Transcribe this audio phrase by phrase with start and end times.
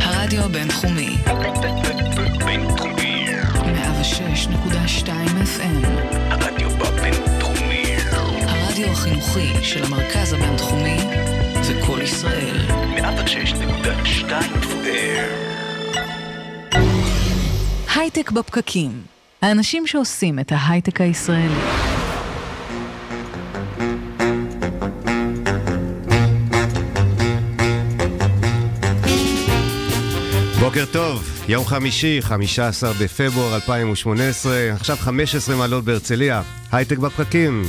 [0.00, 1.16] הרדיו הבינתחומי.
[2.44, 3.26] בינתחומי.
[5.04, 5.08] 106.2
[5.56, 5.86] FM.
[6.30, 7.84] הרדיו בבינתחומי.
[8.46, 10.98] הרדיו החינוכי של המרכז הבינתחומי
[11.68, 12.56] וקול ישראל.
[12.96, 14.30] 106.2
[14.62, 14.78] FM.
[17.94, 19.02] הייטק בפקקים.
[19.42, 21.87] האנשים שעושים את ההייטק הישראלי.
[30.68, 37.62] בוקר טוב, יום חמישי, 15 בפברואר 2018, עכשיו 15 מעלות בהרצליה, הייטק בפקקים.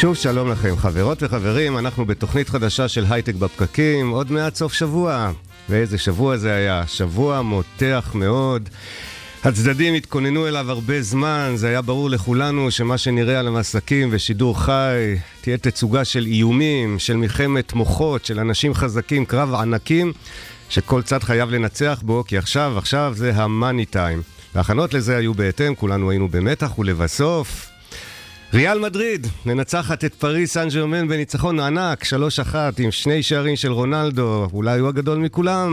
[0.00, 5.30] שוב שלום לכם, חברות וחברים, אנחנו בתוכנית חדשה של הייטק בפקקים, עוד מעט סוף שבוע.
[5.68, 8.68] ואיזה שבוע זה היה, שבוע מותח מאוד.
[9.44, 15.16] הצדדים התכוננו אליו הרבה זמן, זה היה ברור לכולנו שמה שנראה על המסקים ושידור חי
[15.40, 20.12] תהיה תצוגה של איומים, של מלחמת מוחות, של אנשים חזקים, קרב ענקים,
[20.68, 24.22] שכל צד חייב לנצח בו, כי עכשיו, עכשיו זה המאני טיים.
[24.54, 27.68] ההכנות לזה היו בהתאם, כולנו היינו במתח, ולבסוף,
[28.54, 34.48] ריאל מדריד מנצחת את פריס סן ג'רמן בניצחון ענק, 3-1 עם שני שערים של רונלדו,
[34.52, 35.72] אולי הוא הגדול מכולם.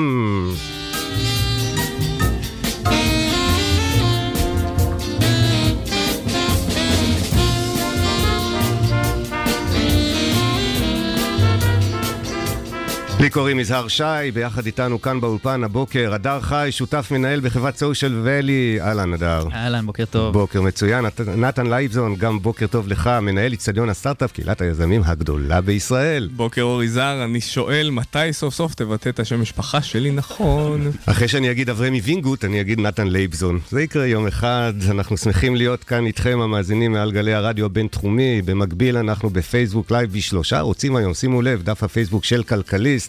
[13.20, 18.20] לי קוראים יזהר שי, ביחד איתנו כאן באולפן הבוקר, הדר חי, שותף מנהל בחברת סושיאל
[18.24, 19.48] ואלי, אהלן הדר.
[19.54, 20.34] אהלן, בוקר טוב.
[20.34, 25.62] בוקר מצוין, נת- נתן לייבזון, גם בוקר טוב לך, מנהל איצטדיון הסטארט-אפ, קהילת היזמים הגדולה
[25.62, 26.30] בישראל.
[26.36, 30.92] בוקר אור יזהר, אני שואל מתי סוף סוף תבטא את השם משפחה שלי נכון.
[31.06, 33.60] אחרי שאני אגיד אברמי וינגוט, אני אגיד נתן לייבזון.
[33.72, 38.42] זה יקרה יום אחד, אנחנו שמחים להיות כאן איתכם, המאזינים מעל גלי הרדיו הבינתחומי.
[38.46, 43.05] במקביל אנחנו בפייסבוק לייב בשלושה ערוצים היום, שימו לב, דף הפייסבוק של כלכליסט,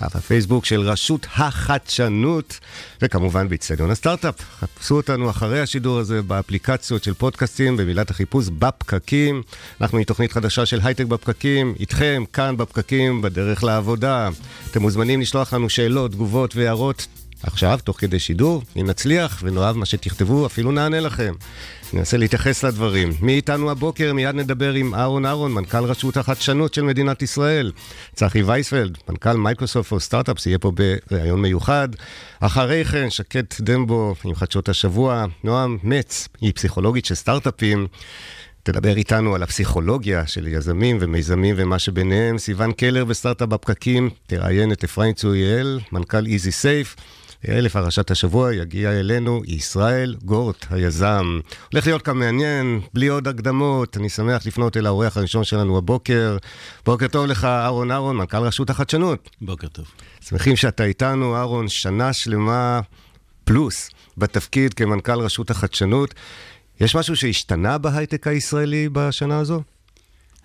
[0.00, 2.58] דף הפייסבוק של רשות החדשנות,
[3.02, 4.34] וכמובן באיצטדיון הסטארט-אפ.
[4.60, 9.42] חפשו אותנו אחרי השידור הזה באפליקציות של פודקאסטים, במילת החיפוש בפקקים.
[9.80, 14.28] אנחנו עם תוכנית חדשה של הייטק בפקקים, איתכם, כאן בפקקים, בדרך לעבודה.
[14.70, 17.06] אתם מוזמנים לשלוח לנו שאלות, תגובות והערות.
[17.42, 21.34] עכשיו, תוך כדי שידור, אם נצליח ונאהב מה שתכתבו, אפילו נענה לכם.
[21.94, 23.12] ננסה להתייחס לדברים.
[23.20, 24.12] מי איתנו הבוקר?
[24.12, 27.72] מיד נדבר עם אהרון אהרון, מנכ"ל רשות החדשנות של מדינת ישראל.
[28.14, 30.72] צחי וייספלד, מנכ"ל מייקרוסופט for Startups, יהיה פה
[31.10, 31.88] בראיון מיוחד.
[32.40, 35.24] אחרי כן, שקד דמבו עם חדשות השבוע.
[35.44, 37.86] נועם מצ, היא פסיכולוגית של סטארט-אפים.
[38.62, 42.38] תדבר איתנו על הפסיכולוגיה של יזמים ומיזמים ומה שביניהם.
[42.38, 46.96] סיון קלר בסטארט-אפ בפקקים, תראיין את אפרים צוריאל, מנכ"ל איזי סייף.
[47.48, 51.40] לפרשת השבוע יגיע אלינו ישראל גורט, היזם.
[51.72, 53.96] הולך להיות כאן מעניין, בלי עוד הקדמות.
[53.96, 56.36] אני שמח לפנות אל האורח הראשון שלנו הבוקר.
[56.86, 59.30] בוקר טוב לך, אהרון אהרון, מנכ"ל רשות החדשנות.
[59.40, 59.84] בוקר טוב.
[60.20, 62.80] שמחים שאתה איתנו, אהרון, שנה שלמה
[63.44, 66.14] פלוס בתפקיד כמנכ"ל רשות החדשנות.
[66.80, 69.62] יש משהו שהשתנה בהייטק הישראלי בשנה הזו?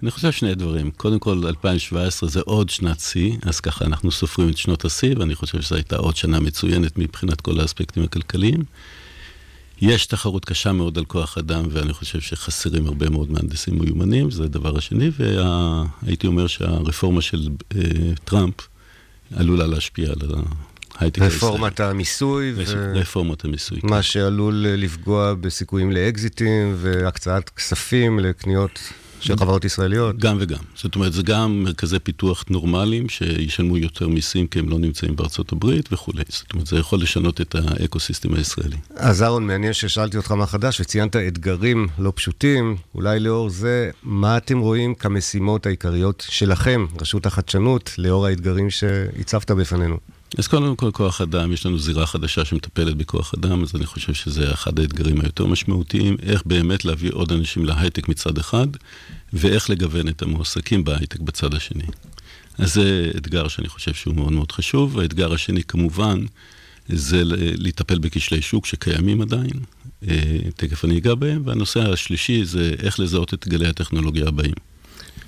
[0.04, 0.92] אני חושב שני דברים.
[0.92, 5.36] קודם כל, 2017 זה עוד שנת שיא, אז ככה אנחנו סופרים את שנות השיא, ואני
[5.36, 8.64] חושב שזו הייתה עוד שנה מצוינת מבחינת כל האספקטים הכלכליים.
[9.82, 14.44] יש תחרות קשה מאוד על כוח אדם, ואני חושב שחסרים הרבה מאוד מהנדסים מיומנים, זה
[14.44, 17.82] הדבר השני, והייתי אומר שהרפורמה של אה,
[18.26, 18.56] טראמפ
[19.36, 20.18] עלולה להשפיע על
[20.96, 21.36] ההייטק הישראלי.
[21.36, 22.94] רפורמת המיסוי, ו...
[22.96, 23.80] רפורמת המיסוי.
[23.84, 24.02] מה כן.
[24.02, 28.80] שעלול לפגוע בסיכויים לאקזיטים והקצאת כספים לקניות
[29.26, 30.18] של חברות ישראליות.
[30.18, 30.60] גם וגם.
[30.76, 35.52] זאת אומרת, זה גם מרכזי פיתוח נורמליים שישלמו יותר מיסים כי הם לא נמצאים בארצות
[35.52, 36.24] הברית וכולי.
[36.30, 38.78] זאת אומרת, זה יכול לשנות את האקו-סיסטם הישראלי.
[38.96, 42.76] אז אהרון, מעניין ששאלתי אותך מה חדש וציינת אתגרים לא פשוטים.
[42.96, 49.98] אולי לאור זה, מה אתם רואים כמשימות העיקריות שלכם, רשות החדשנות, לאור האתגרים שהצבת בפנינו?
[50.38, 54.14] אז קודם כל כוח אדם, יש לנו זירה חדשה שמטפלת בכוח אדם, אז אני חושב
[54.14, 58.68] שזה אחד האתגרים היותר משמעותיים, איך באמת להביא עוד אנשים להייטק מצד אחד,
[59.34, 61.84] ואיך לגוון את המועסקים בהייטק בצד השני.
[62.58, 65.00] אז זה אתגר שאני חושב שהוא מאוד מאוד חשוב.
[65.00, 66.26] האתגר השני כמובן,
[66.90, 67.22] זה
[67.58, 69.60] לטפל בכשלי שוק שקיימים עדיין,
[70.56, 74.56] תכף אני אגע בהם, והנושא השלישי זה איך לזהות את גלי הטכנולוגיה הבאים.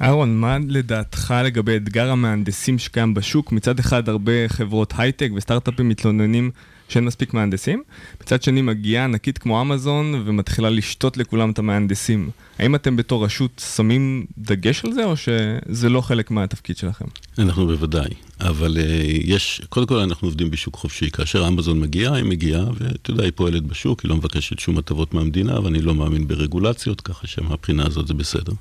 [0.01, 3.51] אהרון, מה לדעתך לגבי אתגר המהנדסים שקיים בשוק?
[3.51, 6.51] מצד אחד הרבה חברות הייטק וסטארט-אפים מתלוננים
[6.89, 7.83] שאין מספיק מהנדסים.
[8.21, 12.29] מצד שני מגיעה ענקית כמו אמזון ומתחילה לשתות לכולם את המהנדסים.
[12.59, 17.05] האם אתם בתור רשות שמים דגש על זה, או שזה לא חלק מהתפקיד שלכם?
[17.39, 18.09] אנחנו בוודאי,
[18.41, 18.81] אבל uh,
[19.23, 21.09] יש, קודם כל אנחנו עובדים בשוק חופשי.
[21.09, 25.13] כאשר אמזון מגיעה, היא מגיעה, ואתה יודע, היא פועלת בשוק, היא לא מבקשת שום הטבות
[25.13, 28.53] מהמדינה, ואני לא מאמין ברגולציות, ככה שמהבחינה הזאת זה בסדר.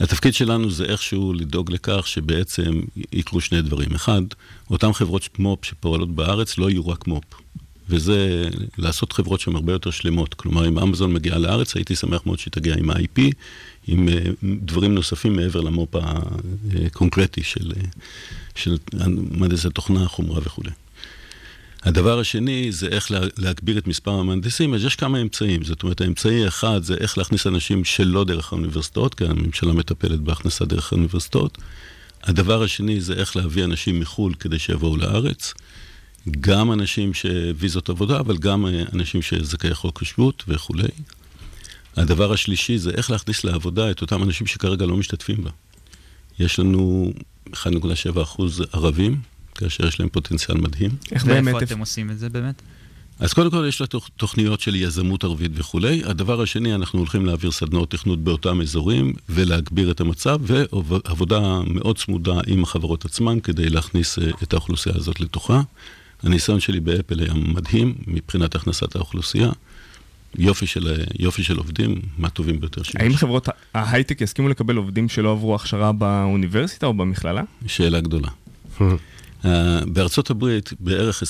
[0.00, 2.80] התפקיד שלנו זה איכשהו לדאוג לכך שבעצם
[3.12, 3.94] יקרו שני דברים.
[3.94, 4.22] אחד,
[4.70, 7.42] אותן חברות מו"פ שפועלות בארץ לא יהיו רק מו"פ.
[7.88, 8.48] וזה
[8.78, 10.34] לעשות חברות שהן הרבה יותר שלמות.
[10.34, 13.22] כלומר, אם אמזון מגיעה לארץ, הייתי שמח מאוד שהיא תגיע עם ה-IP,
[13.86, 14.12] עם uh,
[14.42, 15.96] דברים נוספים מעבר למו"פ
[16.86, 17.72] הקונקרטי של,
[18.54, 18.76] של
[19.30, 20.70] מהנדס התוכנה, החומרה וכולי.
[21.82, 25.64] הדבר השני זה איך להגביר את מספר המהנדסים, אז יש כמה אמצעים.
[25.64, 30.64] זאת אומרת, האמצעי האחד זה איך להכניס אנשים שלא דרך האוניברסיטאות, כי הממשלה מטפלת בהכנסה
[30.64, 31.58] דרך האוניברסיטאות.
[32.22, 35.54] הדבר השני זה איך להביא אנשים מחו"ל כדי שיבואו לארץ.
[36.40, 40.88] גם אנשים שוויזות עבודה, אבל גם אנשים שזכאי חוק השבות וכולי.
[41.96, 45.50] הדבר השלישי זה איך להכניס לעבודה את אותם אנשים שכרגע לא משתתפים בה.
[46.38, 47.12] יש לנו
[47.52, 48.42] 1.7%
[48.72, 49.20] ערבים,
[49.54, 50.90] כאשר יש להם פוטנציאל מדהים.
[51.12, 51.54] איך באמת...
[51.54, 52.62] ואיפה אתם עושים את זה באמת?
[53.18, 56.02] אז קודם כל יש לה תוכניות של יזמות ערבית וכולי.
[56.04, 62.34] הדבר השני, אנחנו הולכים להעביר סדנאות תכנות באותם אזורים ולהגביר את המצב, ועבודה מאוד צמודה
[62.46, 65.62] עם החברות עצמן כדי להכניס אה, את האוכלוסייה הזאת לתוכה.
[66.22, 69.50] הניסיון שלי באפל היה מדהים מבחינת הכנסת האוכלוסייה.
[70.38, 72.96] יופי של, יופי של עובדים, מהטובים ביותר שיש.
[72.96, 77.42] האם חברות ההייטק יסכימו לקבל עובדים שלא עברו הכשרה באוניברסיטה או במכללה?
[77.66, 78.28] שאלה גדולה.
[79.42, 79.46] Uh,
[79.86, 81.22] בארצות הברית בערך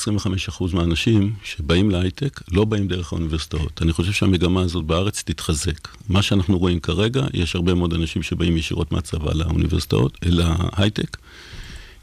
[0.59, 3.83] 25% מהאנשים שבאים להייטק לא באים דרך האוניברסיטאות.
[3.83, 5.89] אני חושב שהמגמה הזאת בארץ תתחזק.
[6.09, 11.17] מה שאנחנו רואים כרגע, יש הרבה מאוד אנשים שבאים ישירות מהצבא לאוניברסיטאות, להייטק.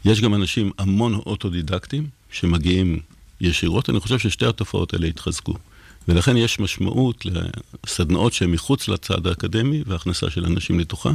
[0.04, 3.00] יש גם אנשים, המון אוטודידקטים, שמגיעים
[3.40, 3.90] ישירות.
[3.90, 5.54] אני חושב ששתי התופעות האלה יתחזקו.
[6.08, 7.26] ולכן יש משמעות
[7.86, 11.14] לסדנאות שהן מחוץ לצד האקדמי והכנסה של אנשים לתוכם.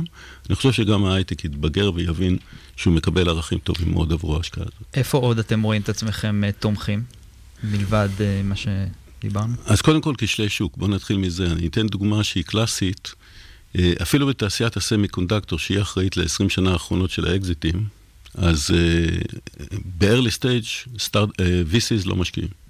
[0.50, 2.38] אני חושב שגם ההייטק יתבגר ויבין
[2.76, 4.86] שהוא מקבל ערכים טובים מאוד עבור ההשקעה הזאת.
[4.94, 7.04] איפה עוד אתם רואים את עצמכם אה, תומכים,
[7.64, 9.54] מלבד אה, מה שדיברנו?
[9.66, 11.52] אז קודם כל כשלי שוק, בואו נתחיל מזה.
[11.52, 13.14] אני אתן דוגמה שהיא קלאסית.
[13.78, 17.88] אה, אפילו בתעשיית הסמי קונדקטור, שהיא אחראית ל-20 שנה האחרונות של האקזיטים,
[18.36, 18.74] אז
[19.98, 21.32] ב-early stage, start,
[21.72, 22.65] VCs לא משקיעים.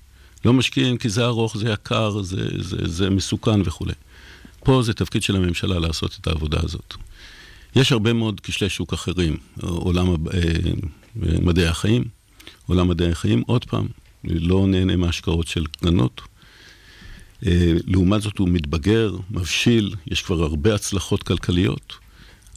[0.45, 3.93] לא משקיעים כי זה ארוך, זה יקר, זה, זה, זה מסוכן וכולי.
[4.59, 6.93] פה זה תפקיד של הממשלה לעשות את העבודה הזאת.
[7.75, 10.15] יש הרבה מאוד כשלי שוק אחרים, עולם אה,
[11.41, 12.03] מדעי החיים,
[12.67, 13.87] עולם מדעי החיים, עוד פעם,
[14.23, 16.21] לא נהנה מהשקעות של קטנות.
[17.45, 21.93] אה, לעומת זאת הוא מתבגר, מבשיל, יש כבר הרבה הצלחות כלכליות,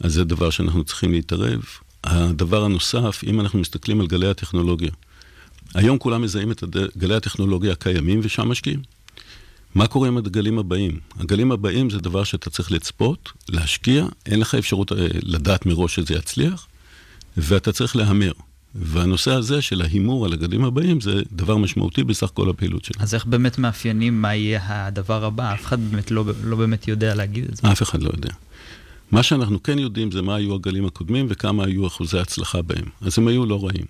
[0.01, 1.61] אז זה דבר שאנחנו צריכים להתערב.
[2.03, 4.91] הדבר הנוסף, אם אנחנו מסתכלים על גלי הטכנולוגיה,
[5.73, 6.63] היום כולם מזהים את
[6.97, 8.79] גלי הטכנולוגיה הקיימים ושם משקיעים.
[9.75, 10.99] מה קורה עם הגלים הבאים?
[11.19, 16.13] הגלים הבאים זה דבר שאתה צריך לצפות, להשקיע, אין לך אפשרות אה, לדעת מראש שזה
[16.13, 16.67] יצליח,
[17.37, 18.31] ואתה צריך להמר.
[18.75, 23.03] והנושא הזה של ההימור על הגלים הבאים זה דבר משמעותי בסך כל הפעילות שלנו.
[23.03, 25.53] אז איך באמת מאפיינים מה יהיה הדבר הבא?
[25.53, 27.71] אף אחד באמת לא, לא באמת יודע להגיד את זה.
[27.71, 28.29] אף אחד לא יודע.
[29.11, 32.85] מה שאנחנו כן יודעים זה מה היו הגלים הקודמים וכמה היו אחוזי הצלחה בהם.
[33.01, 33.85] אז הם היו לא רעים.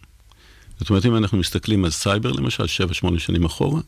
[0.79, 3.81] זאת אומרת, אם אנחנו מסתכלים על סייבר למשל, 7-8 שנים אחורה,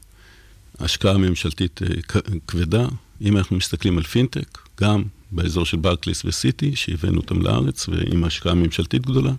[0.79, 2.87] השקעה ממשלתית אה, כבדה.
[3.21, 8.53] אם אנחנו מסתכלים על פינטק, גם באזור של ברקליס וסיטי, שהבאנו אותם לארץ, ועם השקעה
[8.53, 9.31] ממשלתית גדולה.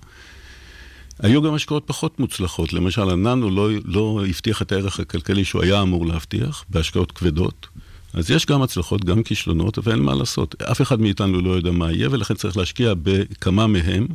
[1.18, 2.72] היו גם השקעות פחות מוצלחות.
[2.72, 7.66] למשל, הננו לא, לא הבטיח את הערך הכלכלי שהוא היה אמור להבטיח, בהשקעות כבדות.
[8.14, 10.62] אז יש גם הצלחות, גם כישלונות, אבל אין מה לעשות.
[10.62, 14.06] אף אחד מאיתנו לא יודע מה יהיה, ולכן צריך להשקיע בכמה מהם.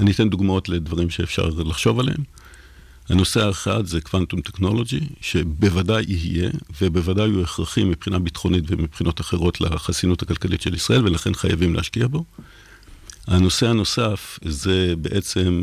[0.00, 2.24] אני אתן דוגמאות לדברים שאפשר לחשוב עליהם.
[3.10, 6.50] הנושא האחד זה קוונטום טכנולוגי, שבוודאי יהיה,
[6.80, 12.24] ובוודאי הוא הכרחי מבחינה ביטחונית ומבחינות אחרות לחסינות הכלכלית של ישראל, ולכן חייבים להשקיע בו.
[13.26, 15.62] הנושא הנוסף זה בעצם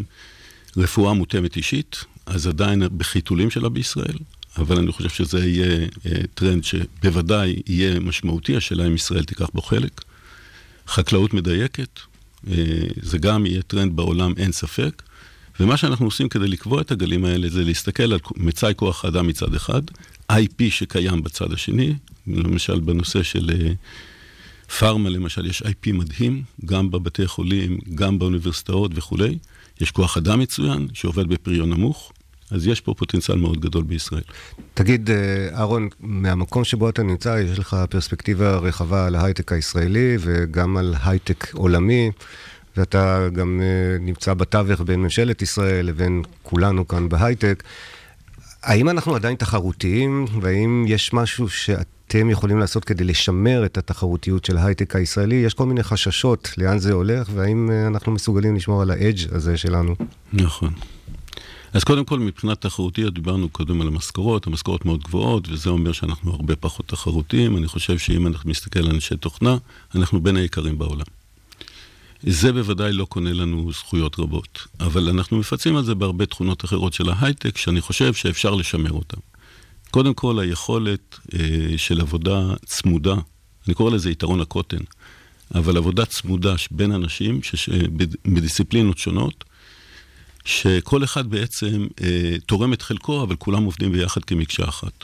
[0.77, 4.17] רפואה מותאמת אישית, אז עדיין בחיתולים שלה בישראל,
[4.57, 9.61] אבל אני חושב שזה יהיה אה, טרנד שבוודאי יהיה משמעותי, השאלה אם ישראל תיקח בו
[9.61, 10.01] חלק.
[10.87, 11.99] חקלאות מדייקת,
[12.47, 12.53] אה,
[13.01, 15.01] זה גם יהיה טרנד בעולם, אין ספק.
[15.59, 19.53] ומה שאנחנו עושים כדי לקבוע את הגלים האלה זה להסתכל על מצאי כוח האדם מצד
[19.53, 19.81] אחד,
[20.31, 21.95] IP שקיים בצד השני,
[22.27, 23.71] למשל בנושא של אה,
[24.79, 29.37] פארמה למשל, יש IP מדהים, גם בבתי חולים, גם באוניברסיטאות וכולי.
[29.81, 32.11] יש כוח אדם מצוין שעובד בפריון נמוך.
[32.51, 34.21] אז יש פה פוטנציאל מאוד גדול בישראל.
[34.73, 40.77] תגיד, אה, אהרון, מהמקום שבו אתה נמצא, יש לך פרספקטיבה רחבה על ההייטק הישראלי וגם
[40.77, 42.11] על הייטק עולמי.
[42.77, 47.63] ואתה גם uh, נמצא בתווך בין ממשלת ישראל לבין כולנו כאן בהייטק.
[48.63, 54.57] האם אנחנו עדיין תחרותיים, והאם יש משהו שאתם יכולים לעשות כדי לשמר את התחרותיות של
[54.57, 55.35] ההייטק הישראלי?
[55.35, 59.57] יש כל מיני חששות לאן זה הולך, והאם אה, אנחנו מסוגלים לשמור על האדג' הזה
[59.57, 59.95] שלנו?
[60.33, 60.73] נכון.
[61.73, 66.31] אז קודם כל, מבחינת תחרותיות, דיברנו קודם על המשכורות, המשכורות מאוד גבוהות, וזה אומר שאנחנו
[66.31, 67.57] הרבה פחות תחרותיים.
[67.57, 69.57] אני חושב שאם אנחנו מסתכל על אנשי תוכנה,
[69.95, 71.05] אנחנו בין היקרים בעולם.
[72.23, 76.93] זה בוודאי לא קונה לנו זכויות רבות, אבל אנחנו מפצים על זה בהרבה תכונות אחרות
[76.93, 79.17] של ההייטק, שאני חושב שאפשר לשמר אותן.
[79.91, 83.15] קודם כל, היכולת אה, של עבודה צמודה,
[83.67, 84.83] אני קורא לזה יתרון הקוטן,
[85.55, 87.79] אבל עבודה צמודה בין אנשים שש, אה,
[88.25, 89.43] בדיסציפלינות שונות,
[90.45, 95.03] שכל אחד בעצם אה, תורם את חלקו, אבל כולם עובדים ביחד כמקשה אחת.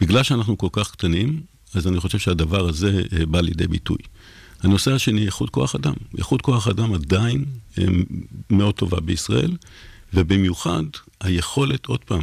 [0.00, 1.40] בגלל שאנחנו כל כך קטנים,
[1.74, 3.98] אז אני חושב שהדבר הזה אה, בא לידי ביטוי.
[4.64, 5.94] הנושא השני, איכות כוח אדם.
[6.18, 7.44] איכות כוח אדם עדיין
[7.78, 7.84] אה,
[8.50, 9.56] מאוד טובה בישראל,
[10.14, 10.82] ובמיוחד
[11.20, 12.22] היכולת, עוד פעם,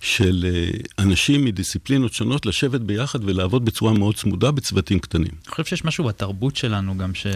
[0.00, 5.32] של אה, אנשים מדיסציפלינות שונות לשבת ביחד ולעבוד בצורה מאוד צמודה בצוותים קטנים.
[5.44, 7.26] אני חושב שיש משהו בתרבות שלנו גם ש...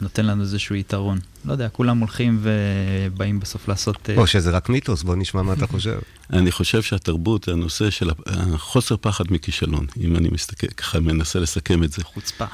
[0.00, 1.18] נותן לנו איזשהו יתרון.
[1.44, 4.10] לא יודע, כולם הולכים ובאים בסוף לעשות...
[4.10, 5.98] אה, או שזה רק מיתוס, בוא נשמע מה אתה חושב.
[6.32, 11.92] אני חושב שהתרבות, הנושא של החוסר פחד מכישלון, אם אני מסתכל, ככה מנסה לסכם את
[11.92, 12.04] זה.
[12.04, 12.44] חוצפה.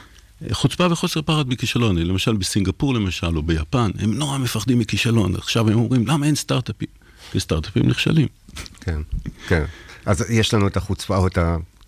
[0.52, 1.99] חוצפה וחוסר פחד מכישלון.
[1.99, 5.35] למשל בסינגפור למשל, או ביפן, הם נורא מפחדים מכישלון.
[5.35, 6.88] עכשיו הם אומרים, למה אין סטארט-אפים?
[7.33, 8.28] כי סטארט-אפים נכשלים.
[8.80, 9.00] כן,
[9.49, 9.64] כן.
[10.07, 11.38] אז יש לנו את החוצפה או את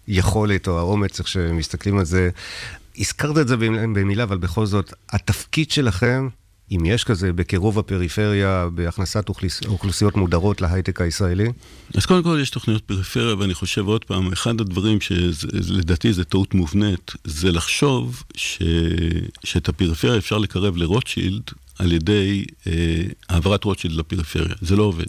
[0.06, 2.30] היכולת או האומץ, איך שמסתכלים על זה.
[2.98, 6.28] הזכרת את זה במילה, אבל בכל זאת, התפקיד שלכם,
[6.70, 9.60] אם יש כזה, בקירוב הפריפריה, בהכנסת אוכלוס...
[9.66, 11.48] אוכלוסיות מודרות להייטק הישראלי?
[11.94, 16.54] אז קודם כל יש תוכניות פריפריה, ואני חושב עוד פעם, אחד הדברים שלדעתי זה טעות
[16.54, 18.58] מובנית, זה לחשוב ש...
[19.44, 21.42] שאת הפריפריה אפשר לקרב לרוטשילד
[21.78, 24.54] על ידי אה, העברת רוטשילד לפריפריה.
[24.60, 25.06] זה לא עובד.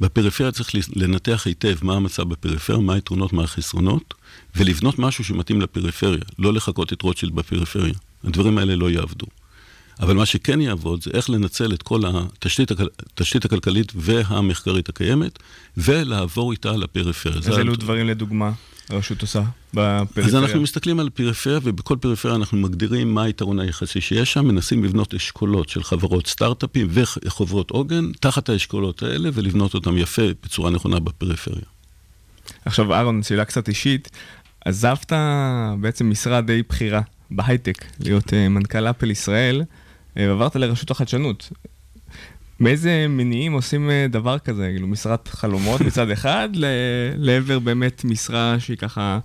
[0.00, 4.14] בפריפריה צריך לנתח היטב מה המצב בפריפריה, מה היתרונות, מה החסרונות,
[4.56, 7.94] ולבנות משהו שמתאים לפריפריה, לא לחכות את רוטשילד בפריפריה.
[8.24, 9.26] הדברים האלה לא יעבדו.
[10.00, 12.70] אבל מה שכן יעבוד זה איך לנצל את כל התשתית,
[13.12, 15.38] התשתית הכלכלית והמחקרית הקיימת,
[15.76, 17.36] ולעבור איתה לפריפריה.
[17.36, 18.52] איזה אלו דברים לדוגמה
[18.88, 19.42] הרשות עושה
[19.74, 20.26] בפריפריה?
[20.26, 24.84] אז אנחנו מסתכלים על פריפריה, ובכל פריפריה אנחנו מגדירים מה היתרון היחסי שיש שם, מנסים
[24.84, 31.00] לבנות אשכולות של חברות סטארט-אפים וחברות עוגן, תחת האשכולות האלה, ולבנות אותם יפה בצורה נכונה
[31.00, 31.64] בפריפריה.
[32.64, 34.10] עכשיו, אהרון, שאלה קצת אישית.
[34.64, 35.12] עזבת
[35.80, 37.00] בעצם משרה די בכירה
[37.30, 39.62] בהייטק, להיות uh, מנכ"ל אפל ישראל,
[40.18, 41.50] ועברת לרשות החדשנות.
[42.60, 44.68] מאיזה מניעים עושים uh, דבר כזה?
[44.72, 46.48] כאילו, משרת חלומות מצד אחד,
[47.16, 49.18] לעבר באמת משרה שהיא ככה,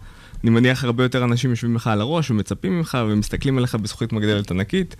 [0.43, 4.51] אני מניח הרבה יותר אנשים יושבים לך על הראש ומצפים ממך ומסתכלים עליך בזכוכית מגדלת
[4.51, 4.95] ענקית.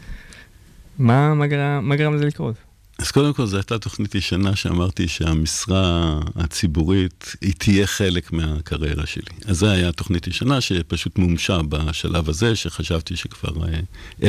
[0.99, 2.55] מה, מה, גרם, מה גרם לזה לקרות?
[2.97, 9.35] אז קודם כל זו הייתה תוכנית ישנה שאמרתי שהמשרה הציבורית היא תהיה חלק מהקריירה שלי.
[9.45, 13.79] אז זו הייתה תוכנית ישנה שפשוט מומשה בשלב הזה, שחשבתי שכבר אה,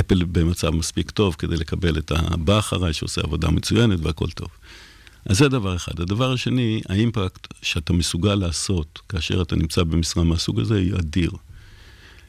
[0.00, 4.48] אפל במצב מספיק טוב כדי לקבל את הבא אחריי שעושה עבודה מצוינת והכל טוב.
[5.26, 6.00] אז זה דבר אחד.
[6.00, 11.30] הדבר השני, האימפקט שאתה מסוגל לעשות כאשר אתה נמצא במשרה מהסוג הזה היא אדיר.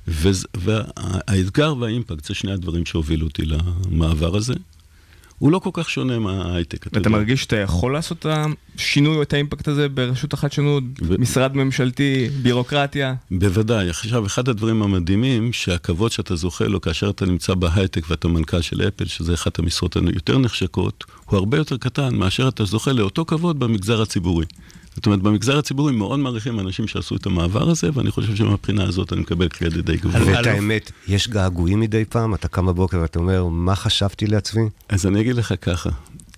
[0.08, 4.54] והאתגר והאימפקט זה שני הדברים שהובילו אותי למעבר הזה.
[5.40, 6.88] הוא לא כל כך שונה מההייטק.
[6.88, 8.26] אתה מרגיש שאתה יכול לעשות את
[8.76, 11.16] השינוי או את האימפקט הזה ברשות החדשנות, ו...
[11.20, 13.16] משרד ממשלתי, בירוקרטיה?
[13.32, 13.90] בוודאי.
[13.90, 18.88] עכשיו, אחד הדברים המדהימים, שהכבוד שאתה זוכה לו כאשר אתה נמצא בהייטק ואתה מנכ"ל של
[18.88, 23.60] אפל, שזה אחת המשרות היותר נחשקות, הוא הרבה יותר קטן מאשר אתה זוכה לאותו כבוד
[23.60, 24.46] במגזר הציבורי.
[24.96, 29.14] זאת אומרת, במגזר הציבורי מאוד מעריכים אנשים שעשו את המעבר הזה, ואני חושב שמבחינה הזאת
[29.14, 30.22] אני מקבל קרדיט די גבוה.
[30.26, 32.36] ואת האמת, יש געגועים מדי פעם?
[32.36, 34.70] אתה קם בבוקר ואתה אומר, מה חשבתי לעצמי?
[34.90, 35.90] אז אני אגיד לך ככה,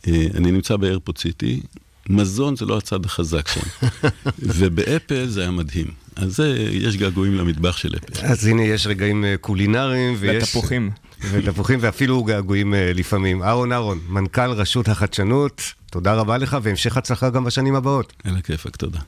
[0.08, 1.62] אה, אני נמצא באיירפוט סיטי,
[2.10, 3.88] מזון זה לא הצד החזק שם,
[4.58, 5.88] ובאפל זה היה מדהים.
[6.16, 8.26] אז זה, יש געגועים למטבח של אפל.
[8.26, 10.44] אז הנה, יש רגעים אה, קולינריים, ויש...
[10.44, 10.92] ותפוחים.
[11.32, 13.44] ותפוחים ואפילו געגועים אה, לפעמים.
[13.44, 18.14] אהרון אהרון, מנכ"ל רשות החדשנות, תודה רבה לך והמשך הצלחה גם בשנים הבאות.
[18.24, 19.00] על הכיפאק, תודה.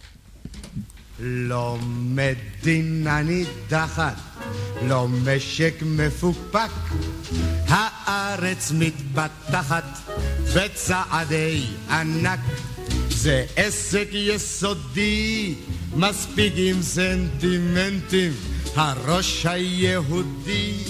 [1.19, 4.15] לא מדינה נידחת,
[4.88, 6.69] לא משק מפוקפק,
[7.67, 10.00] הארץ מתפתחת
[10.55, 12.39] בצעדי ענק.
[13.09, 15.55] זה עסק יסודי,
[15.95, 18.31] מספיק עם סנטימנטים,
[18.75, 20.83] הראש היהודי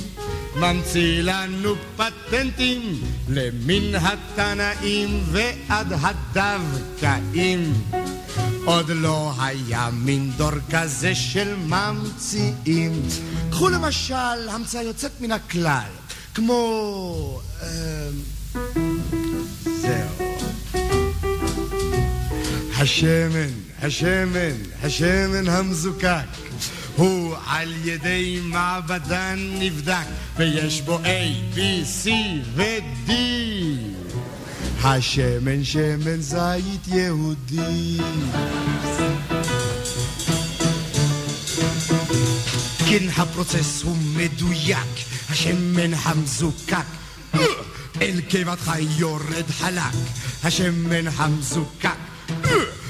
[0.56, 7.74] ממציא לנו פטנטים למן התנאים ועד הדווקאים.
[8.66, 13.02] עוד לא היה מין דור כזה של ממציאים.
[13.52, 15.90] קחו למשל המצאה יוצאת מן הכלל,
[16.34, 17.42] כמו...
[17.62, 18.10] אה,
[19.64, 20.30] זהו.
[22.78, 23.50] השמן
[23.82, 26.26] השמן, השמן המזוקק
[27.00, 30.06] הוא על ידי מעבדה נבדק
[30.38, 31.58] ויש בו A, B,
[32.04, 32.10] C
[32.56, 33.12] ו-D.
[34.84, 37.98] השמן שמן זית יהודי.
[42.90, 44.78] כן הפרוצס הוא מדויק
[45.30, 46.86] השמן המזוקק.
[48.02, 49.94] אל קיבתך יורד חלק
[50.44, 51.90] השמן המזוקק.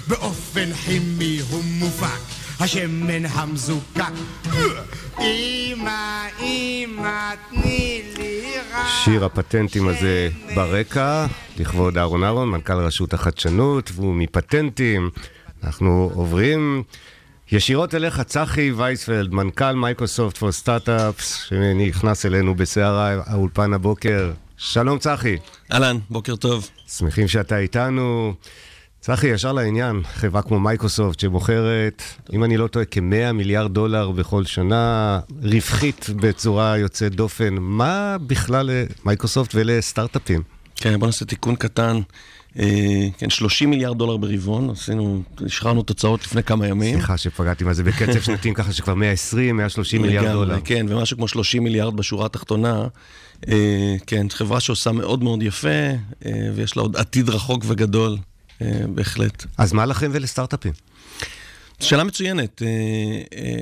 [0.07, 4.03] באופן כימי הוא מופק השמן המזוקק
[5.19, 11.25] אמא, אמא, תני לי רק שיר הפטנטים הזה ברקע,
[11.57, 15.09] לכבוד אהרון אהרון, מנכ"ל רשות החדשנות, והוא מפטנטים.
[15.63, 16.83] אנחנו עוברים
[17.51, 24.31] ישירות אליך, צחי וייספלד, מנכ"ל Microsoft for Startups, שנכנס אלינו בסערה האולפן הבוקר.
[24.57, 25.37] שלום צחי,
[25.71, 26.69] אהלן, בוקר טוב.
[26.87, 28.33] שמחים שאתה איתנו.
[29.01, 32.03] צחי, ישר לעניין, חברה כמו מייקרוסופט שמוכרת,
[32.33, 37.55] אם אני לא טועה, כ-100 מיליארד דולר בכל שנה, רווחית בצורה יוצאת דופן.
[37.59, 38.69] מה בכלל
[39.03, 40.41] למייקרוסופט ולסטארט-אפים?
[40.75, 41.99] כן, בוא נעשה תיקון קטן.
[42.59, 46.95] אה, כן, 30 מיליארד דולר ברבעון, עשינו, השחררנו תוצאות לפני כמה ימים.
[46.95, 50.59] סליחה שפגעתי מה זה בקצב שנתיים ככה שכבר 120, 130 מיליארד דולר.
[50.63, 52.87] כן, ומשהו כמו 30 מיליארד בשורה התחתונה.
[53.47, 55.69] אה, כן, חברה שעושה מאוד מאוד יפה,
[56.25, 58.17] אה, ויש לה עוד עתיד רחוק וגדול,
[58.89, 59.45] בהחלט.
[59.57, 60.73] אז מה לכם ולסטארט-אפים?
[61.79, 62.61] שאלה מצוינת.
[62.61, 62.67] אה,
[63.37, 63.61] אה,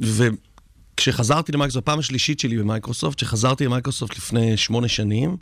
[0.00, 5.36] וכשחזרתי למייקרוסופט, הפעם השלישית שלי במייקרוסופט, כשחזרתי למייקרוסופט לפני שמונה שנים,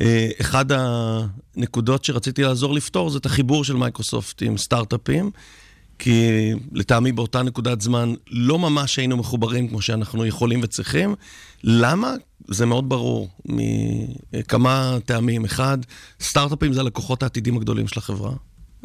[0.00, 5.30] אה, אחד הנקודות שרציתי לעזור לפתור זה את החיבור של מייקרוסופט עם סטארט-אפים,
[5.98, 11.14] כי לטעמי באותה נקודת זמן לא ממש היינו מחוברים כמו שאנחנו יכולים וצריכים.
[11.64, 12.14] למה?
[12.48, 13.28] זה מאוד ברור,
[14.32, 15.44] מכמה טעמים.
[15.44, 15.78] אחד,
[16.20, 18.32] סטארט-אפים זה הלקוחות העתידים הגדולים של החברה.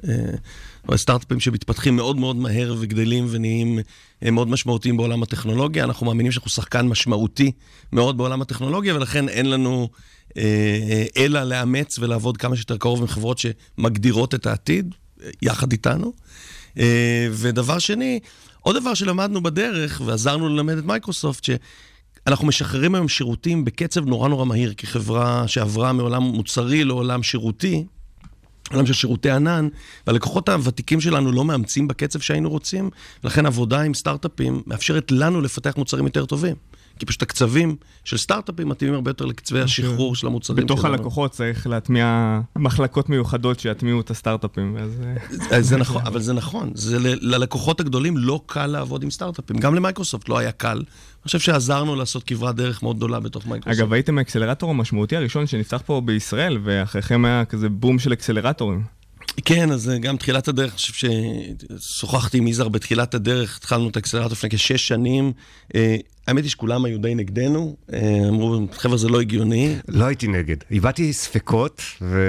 [0.03, 3.79] אה, סטארט-אפים שמתפתחים מאוד מאוד מהר וגדלים ונהיים
[4.23, 5.83] אה, מאוד משמעותיים בעולם הטכנולוגיה.
[5.83, 7.51] אנחנו מאמינים שאנחנו שחקן משמעותי
[7.91, 9.89] מאוד בעולם הטכנולוגיה, ולכן אין לנו
[10.37, 14.95] אה, אלא לאמץ ולעבוד כמה שיותר קרוב עם חברות שמגדירות את העתיד,
[15.41, 16.13] יחד איתנו.
[17.31, 18.19] ודבר שני,
[18.61, 21.43] עוד דבר שלמדנו בדרך, ועזרנו ללמד את מייקרוסופט,
[22.27, 27.85] שאנחנו משחררים היום שירותים בקצב נורא נורא מהיר, כחברה שעברה מעולם מוצרי לעולם שירותי.
[28.73, 29.67] עולם של שירותי ענן,
[30.07, 32.89] והלקוחות הוותיקים שלנו לא מאמצים בקצב שהיינו רוצים,
[33.23, 36.55] ולכן עבודה עם סטארט-אפים מאפשרת לנו לפתח מוצרים יותר טובים.
[36.99, 40.93] כי פשוט הקצבים של סטארט-אפים מתאימים הרבה יותר לקצבי השחרור של המוצרים בתוך שלנו.
[40.93, 44.75] הלקוחות צריך להטמיע מחלקות מיוחדות שיטמיעו את הסטארט-אפים.
[44.75, 45.01] ואז,
[45.51, 46.71] אה, אז זה נכון, אבל זה נכון.
[46.75, 49.57] זה ל- ללקוחות הגדולים לא קל לעבוד עם סטארט-אפים.
[49.57, 50.77] גם למייקרוסופט לא היה קל.
[50.77, 50.83] אני
[51.23, 53.79] חושב שעזרנו לעשות כברת דרך מאוד גדולה בתוך מייקרוסופט.
[53.79, 58.83] אגב, הייתם האקסלרטור המשמעותי הראשון שנפתח פה בישראל, ואחריכם היה כזה בום של אקסלרטורים.
[59.45, 61.09] כן, אז אה, גם תחילת הדרך, אני חושב
[61.79, 65.31] ששוחחתי עם יזהר בתחילת הדרך, התחלנו את האקסלרטור לפני כשש שנים.
[66.27, 69.75] האמת היא שכולם היו די נגדנו, אה, אמרו, חבר'ה, זה לא הגיוני.
[69.87, 70.55] לא הייתי נגד.
[70.71, 72.19] הבעתי ספקות, ו...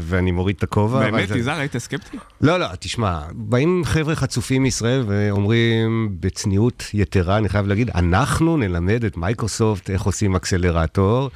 [0.00, 1.00] ואני מוריד את הכובע.
[1.10, 2.16] באמת, זה- יזהר, היית סקפטי?
[2.40, 9.04] לא, לא, תשמע, באים חבר'ה חצופים מישראל ואומרים בצניעות יתרה, אני חייב להגיד, אנחנו נלמד
[9.04, 11.30] את מייקרוסופט איך עושים אקסלרטור.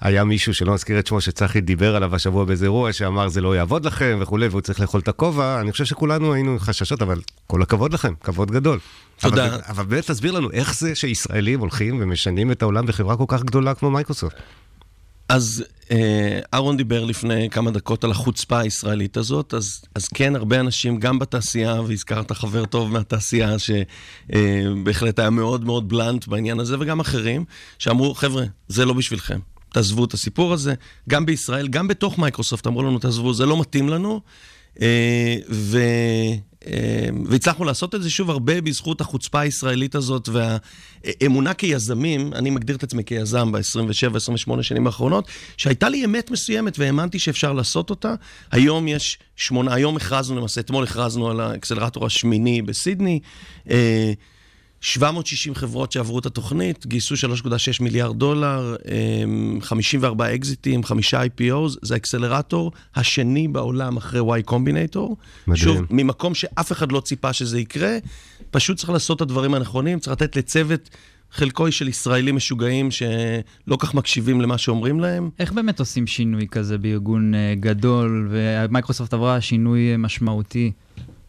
[0.00, 3.56] היה מישהו שלא נזכיר את שמו שצחי דיבר עליו השבוע באיזה אירוע, שאמר זה לא
[3.56, 5.60] יעבוד לכם וכולי, והוא צריך לאכול את הכובע.
[5.60, 8.78] אני חושב שכולנו היינו עם חששות, אבל כל הכבוד לכם, כבוד גדול.
[9.20, 9.46] תודה.
[9.46, 13.42] אבל, אבל באמת תסביר לנו איך זה שישראלים הולכים ומשנים את העולם בחברה כל כך
[13.42, 14.36] גדולה כמו מייקרוסופט.
[15.28, 20.60] אז אה, אהרון דיבר לפני כמה דקות על החוצפה הישראלית הזאת, אז, אז כן, הרבה
[20.60, 27.00] אנשים, גם בתעשייה, והזכרת חבר טוב מהתעשייה, שבהחלט היה מאוד מאוד בלנט בעניין הזה, וגם
[27.00, 27.44] אחרים,
[27.78, 29.38] שאמרו, חבר'ה, זה לא בשבילכם.
[29.72, 30.74] תעזבו את הסיפור הזה.
[31.08, 34.20] גם בישראל, גם בתוך מייקרוסופט אמרו לנו, תעזבו, זה לא מתאים לנו.
[34.82, 35.78] אה, ו...
[36.66, 42.76] אה, והצלחנו לעשות את זה שוב הרבה בזכות החוצפה הישראלית הזאת והאמונה כיזמים, אני מגדיר
[42.76, 48.14] את עצמי כיזם ב-27-28 שנים האחרונות, שהייתה לי אמת מסוימת והאמנתי שאפשר לעשות אותה.
[48.50, 53.20] היום יש שמונה, היום הכרזנו למעשה, אתמול הכרזנו על האקסלרטור השמיני בסידני.
[54.78, 58.76] אה, 760 חברות שעברו את התוכנית, גייסו 3.6 מיליארד דולר,
[59.24, 65.14] אמ, 54 אקזיטים, חמישה IPOs, זה האקסלרטור השני בעולם אחרי Y Combinator.
[65.46, 65.56] מדהים.
[65.56, 67.98] שוב, ממקום שאף אחד לא ציפה שזה יקרה,
[68.50, 70.90] פשוט צריך לעשות את הדברים הנכונים, צריך לתת לצוות,
[71.32, 75.30] חלקו היא של ישראלים משוגעים שלא כך מקשיבים למה שאומרים להם.
[75.38, 80.72] איך באמת עושים שינוי כזה בארגון אה, גדול, ומייקרוסופט עברה שינוי אה, משמעותי?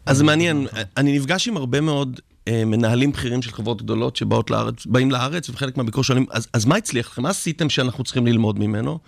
[0.06, 5.10] אז מעניין, אני נפגש עם הרבה מאוד מנהלים בכירים של חברות גדולות שבאות לארץ, באים
[5.10, 7.22] לארץ, וחלק מהביקור שואלים, אז, אז מה הצליח לכם?
[7.22, 8.98] מה עשיתם שאנחנו צריכים ללמוד ממנו?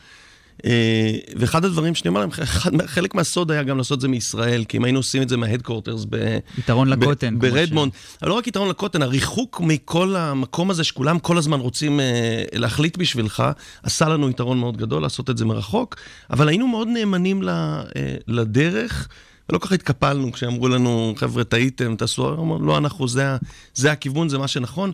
[0.65, 2.31] אה, ואחד הדברים שאני אומר להם,
[2.87, 6.07] חלק מהסוד היה גם לעשות את זה מישראל, כי אם היינו עושים את זה מההדקורטרס
[6.11, 6.39] ב...
[6.59, 7.39] יתרון ב- לקוטן.
[7.39, 7.93] ברדמונד.
[8.23, 12.97] אבל לא רק יתרון לקוטן, הריחוק מכל המקום הזה שכולם כל הזמן רוצים אה, להחליט
[12.97, 13.43] בשבילך,
[13.83, 15.97] עשה לנו יתרון מאוד גדול לעשות את זה מרחוק,
[16.31, 17.83] אבל היינו מאוד נאמנים אה,
[18.29, 19.09] לדרך.
[19.51, 23.37] ולא כל כך התקפלנו כשאמרו לנו, חבר'ה, טעיתם, תעשו, אמרנו, לא, אנחנו, זה,
[23.75, 24.93] זה הכיוון, זה מה שנכון.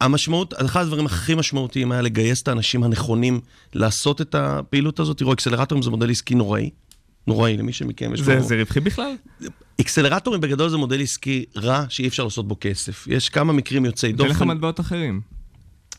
[0.00, 3.40] המשמעות, אחד הדברים הכי משמעותיים היה לגייס את האנשים הנכונים
[3.74, 5.18] לעשות את הפעילות הזאת.
[5.18, 6.70] תראו, אקסלרטורים זה מודל עסקי נוראי.
[7.26, 8.40] נוראי, למי שמכם יש זה.
[8.40, 9.14] זה רווחי בכלל?
[9.80, 13.06] אקסלרטורים בגדול זה מודל עסקי רע שאי אפשר לעשות בו כסף.
[13.10, 14.48] יש כמה מקרים יוצאי תן לך דופן.
[14.48, 15.20] מטבעות אחרים.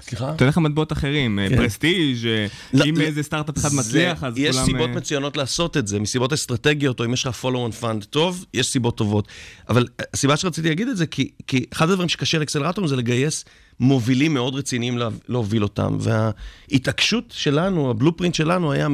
[0.10, 0.34] סליחה?
[0.38, 1.58] תן לך מטבעות אחרים, אה, כן.
[1.58, 4.46] פרסטיג', אה, לא, אם לא, איזה סטארט-אפ אחד מצליח, אז כולם...
[4.48, 7.84] יש סיבות אה, מצוינות לעשות את זה, מסיבות אסטרטגיות, או אם יש לך follow on
[7.84, 9.28] fund טוב, יש סיבות טובות.
[9.70, 13.46] אבל הסיבה שרציתי להגיד את זה, כי, כי אחד הדברים שקשה לאקסלרטורים זה לגייס
[13.80, 15.98] מובילים מאוד רציניים לה, להוביל אותם.
[16.00, 18.88] וההתעקשות שלנו, הבלופרינט שלנו היה.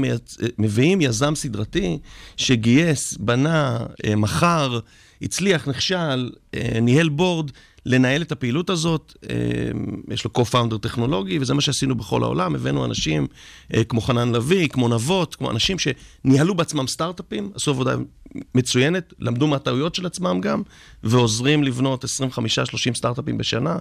[0.57, 1.99] מביאים יזם סדרתי
[2.37, 3.79] שגייס, בנה,
[4.17, 4.79] מכר,
[5.21, 6.29] הצליח, נכשל,
[6.81, 7.51] ניהל בורד.
[7.85, 9.35] לנהל את הפעילות הזאת, אה,
[10.11, 13.27] יש לו co-founder טכנולוגי, וזה מה שעשינו בכל העולם, הבאנו אנשים
[13.73, 17.95] אה, כמו חנן לביא, כמו נבות, כמו אנשים שניהלו בעצמם סטארט-אפים, עשו עבודה
[18.55, 20.61] מצוינת, למדו מהטעויות של עצמם גם,
[21.03, 22.07] ועוזרים לבנות 25-30
[22.95, 23.77] סטארט-אפים בשנה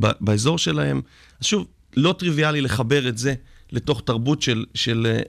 [0.00, 1.00] באזור שלהם.
[1.40, 1.66] אז שוב,
[1.96, 3.34] לא טריוויאלי לחבר את זה.
[3.72, 5.20] לתוך תרבות של, של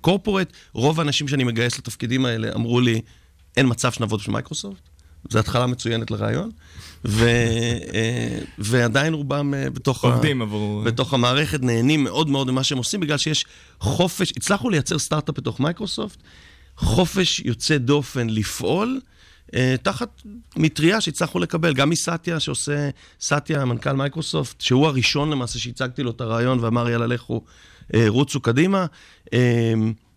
[0.00, 0.52] קורפורט.
[0.72, 3.00] רוב האנשים שאני מגייס לתפקידים האלה אמרו לי,
[3.56, 4.97] אין מצב שנעבוד בשביל מייקרוסופט.
[5.30, 6.50] זו התחלה מצוינת לרעיון,
[7.04, 7.26] ו,
[7.94, 10.84] אה, ועדיין רובם אה, בתוך, עובדים ה, עבור...
[10.84, 13.44] בתוך המערכת, נהנים מאוד מאוד ממה שהם עושים, בגלל שיש
[13.80, 16.18] חופש, הצלחנו לייצר סטארט-אפ בתוך מייקרוסופט,
[16.76, 19.00] חופש יוצא דופן לפעול.
[19.54, 20.22] אה, תחת
[20.56, 26.20] מטריה שהצלחנו לקבל, גם מסאטיה שעושה, סאטיה, מנכ"ל מייקרוסופט, שהוא הראשון למעשה שהצגתי לו את
[26.20, 27.42] הרעיון ואמר יאללה לכו,
[28.08, 28.86] רוצו קדימה,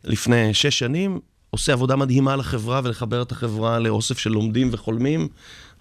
[0.03, 1.19] לפני שש שנים,
[1.51, 5.27] עושה עבודה מדהימה לחברה ולחבר את החברה לאוסף של לומדים וחולמים,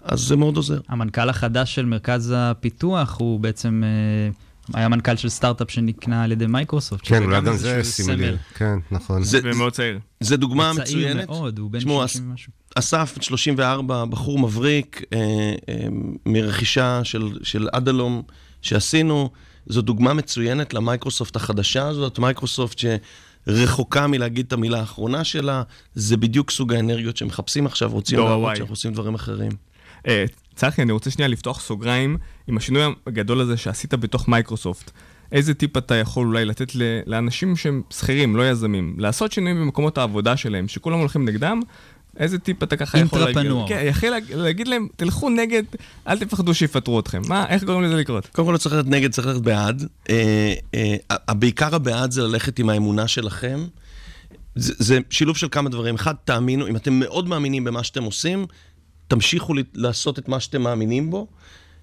[0.01, 0.79] אז זה מאוד עוזר.
[0.87, 6.47] המנכ"ל החדש של מרכז הפיתוח הוא בעצם אה, היה מנכ"ל של סטארט-אפ שנקנה על ידי
[6.47, 7.07] מייקרוסופט.
[7.07, 8.25] כן, אולי גם זה שימי סמל.
[8.25, 8.37] לב.
[8.55, 9.23] כן, נכון.
[9.23, 9.99] זה, ומאוד צעיר.
[10.19, 11.29] זה דוגמה צעיר מצוינת.
[11.29, 12.51] מאוד, הוא בן תשמעו, 30 ומשהו.
[12.75, 15.19] אסף, בן 34, בחור מבריק, אה,
[15.69, 15.87] אה,
[16.25, 18.21] מרכישה של, של אדלום
[18.61, 19.29] שעשינו.
[19.65, 22.77] זו דוגמה מצוינת למייקרוסופט החדשה הזאת, מייקרוסופט
[23.45, 25.63] שרחוקה מלהגיד את המילה האחרונה שלה,
[25.95, 28.55] זה בדיוק סוג האנרגיות שמחפשים עכשיו, רוצים להראות.
[28.55, 29.51] שאנחנו עושים דברים אחרים.
[30.07, 30.25] אה,
[30.55, 34.91] צחי, אני רוצה שנייה לפתוח סוגריים עם השינוי הגדול הזה שעשית בתוך מייקרוסופט.
[35.31, 36.71] איזה טיפ אתה יכול אולי לתת
[37.05, 41.59] לאנשים שהם שכירים, לא יזמים, לעשות שינויים במקומות העבודה שלהם, שכולם הולכים נגדם?
[42.17, 43.37] איזה טיפ אתה ככה יכול להגיד?
[43.37, 43.67] Intrapreneur.
[43.67, 45.63] כן, יכול להג- להגיד להם, תלכו נגד,
[46.07, 47.21] אל תפחדו שיפטרו אתכם.
[47.27, 48.27] מה, איך גורם לזה לקרות?
[48.27, 49.87] קודם כל לא צריך ללכת נגד, צריך ללכת בעד.
[50.09, 53.65] אה, אה, בעיקר הבעד זה ללכת עם האמונה שלכם.
[54.55, 55.95] זה, זה שילוב של כמה דברים.
[55.95, 58.45] אחד, תאמינו, אם אתם מאוד מאמינים במה שאתם עושים,
[59.07, 61.27] תמשיכו לעשות את מה שאתם מאמינים בו,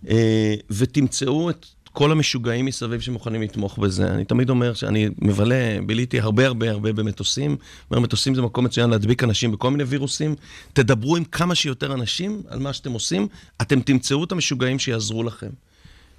[0.08, 4.06] אה, ותמצאו את כל המשוגעים מסביב שמוכנים לתמוך בזה.
[4.06, 7.56] אני תמיד אומר שאני מבלה, ביליתי הרבה הרבה הרבה במטוסים.
[7.90, 10.34] אומר, מטוסים זה מקום מצוין להדביק אנשים בכל מיני וירוסים.
[10.72, 13.28] תדברו עם כמה שיותר אנשים על מה שאתם עושים,
[13.62, 15.50] אתם תמצאו את המשוגעים שיעזרו לכם.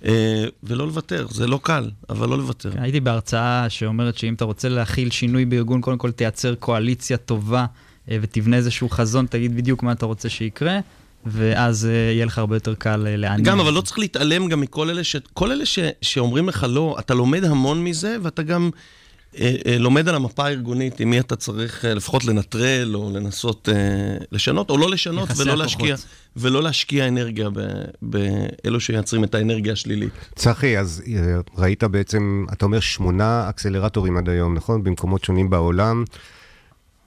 [0.05, 2.71] אה, ולא לוותר, זה לא קל, אבל לא לוותר.
[2.77, 7.65] הייתי בהרצאה שאומרת שאם אתה רוצה להכיל שינוי בארגון, קודם כל תייצר קואליציה טובה
[8.12, 10.79] אה, ותבנה איזשהו חזון, תגיד בדיוק מה אתה רוצה שיקרה,
[11.25, 13.45] ואז אה, יהיה לך הרבה יותר קל אה, להניע.
[13.45, 13.73] גם, אבל.
[13.73, 15.15] לא צריך להתעלם גם מכל אלה, ש...
[15.34, 15.79] כל אלה ש...
[16.01, 18.69] שאומרים לך לא, אתה לומד המון מזה, ואתה גם
[19.38, 23.69] אה, אה, לומד על המפה הארגונית, עם מי אתה צריך אה, לפחות לנטרל, או לנסות
[23.69, 25.60] אה, לשנות, או לא לשנות, ולא הכוחות.
[25.60, 25.95] להשקיע,
[26.38, 27.60] ולא להשקיע אנרגיה ב...
[28.01, 30.13] באלו שמייצרים את האנרגיה השלילית.
[30.36, 34.84] צחי, אז אה, ראית בעצם, אתה אומר שמונה אקסלרטורים עד היום, נכון?
[34.84, 36.03] במקומות שונים בעולם.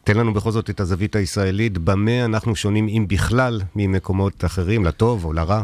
[0.04, 5.24] תן לנו בכל זאת את הזווית הישראלית, במה אנחנו שונים, אם בכלל, ממקומות אחרים, לטוב
[5.24, 5.62] או לרע.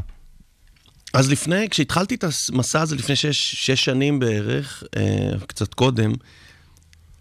[1.15, 6.13] אז לפני, כשהתחלתי את המסע הזה לפני שש, שש שנים בערך, אה, קצת קודם,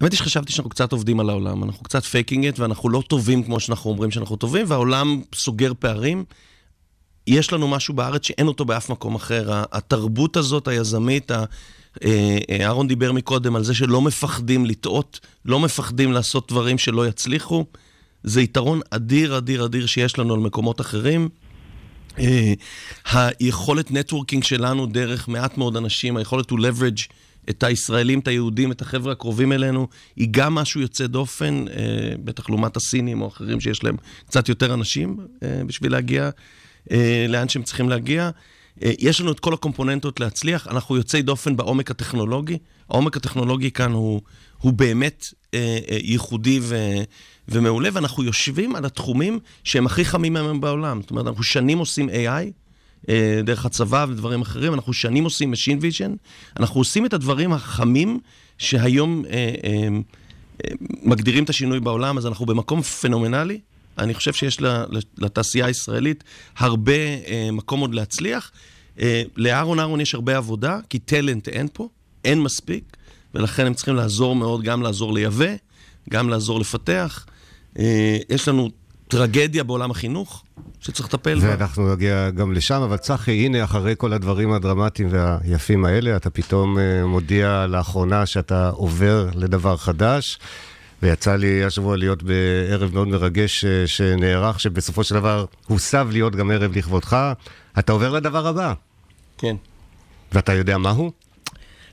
[0.01, 3.43] האמת היא שחשבתי שאנחנו קצת עובדים על העולם, אנחנו קצת faking it, ואנחנו לא טובים
[3.43, 6.23] כמו שאנחנו אומרים שאנחנו טובים, והעולם סוגר פערים.
[7.27, 9.63] יש לנו משהו בארץ שאין אותו באף מקום אחר.
[9.71, 11.31] התרבות הזאת, היזמית,
[12.61, 17.65] אהרון דיבר מקודם על זה שלא מפחדים לטעות, לא מפחדים לעשות דברים שלא יצליחו.
[18.23, 21.29] זה יתרון אדיר, אדיר, אדיר שיש לנו על מקומות אחרים.
[22.19, 22.53] אה,
[23.05, 27.13] היכולת נטוורקינג שלנו דרך מעט מאוד אנשים, היכולת to leverage
[27.49, 31.75] את הישראלים, את היהודים, את החבר'ה הקרובים אלינו, היא גם משהו יוצא דופן, אה,
[32.23, 36.29] בטח לעומת הסינים או אחרים שיש להם קצת יותר אנשים אה, בשביל להגיע
[36.91, 38.29] אה, לאן שהם צריכים להגיע.
[38.83, 42.57] אה, יש לנו את כל הקומפוננטות להצליח, אנחנו יוצאי דופן בעומק הטכנולוגי.
[42.89, 44.21] העומק הטכנולוגי כאן הוא,
[44.57, 46.75] הוא באמת אה, אה, ייחודי ו,
[47.47, 51.01] ומעולה, ואנחנו יושבים על התחומים שהם הכי חמים היום בעולם.
[51.01, 52.51] זאת אומרת, אנחנו שנים עושים AI,
[53.09, 56.11] אה, דרך הצבא ודברים אחרים, אנחנו שנים עושים Machine Vision,
[56.59, 58.19] אנחנו עושים את הדברים החמים
[58.57, 59.31] שהיום אה,
[59.63, 59.87] אה,
[60.65, 60.71] אה,
[61.03, 63.59] מגדירים את השינוי בעולם, אז אנחנו במקום פנומנלי.
[63.97, 64.57] אני חושב שיש
[65.17, 66.23] לתעשייה הישראלית
[66.57, 68.51] הרבה אה, מקום עוד להצליח.
[68.99, 71.89] אה, לאהרון אהרון יש הרבה עבודה, כי טלנט אין פה,
[72.25, 72.97] אין מספיק,
[73.33, 75.55] ולכן הם צריכים לעזור מאוד, גם לעזור לייבא,
[76.09, 77.25] גם לעזור לפתח.
[77.79, 78.69] אה, יש לנו
[79.07, 80.43] טרגדיה בעולם החינוך
[80.79, 81.49] שצריך לטפל בה.
[81.49, 86.77] ואנחנו נגיע גם לשם, אבל צחי, הנה, אחרי כל הדברים הדרמטיים והיפים האלה, אתה פתאום
[87.05, 90.39] מודיע לאחרונה שאתה עובר לדבר חדש.
[91.01, 96.51] ויצא לי השבוע להיות בערב מאוד מרגש אה, שנערך, שבסופו של דבר הוסב להיות גם
[96.51, 97.17] ערב לכבודך.
[97.79, 98.73] אתה עובר לדבר הבא.
[99.37, 99.55] כן.
[100.31, 101.11] ואתה יודע מהו?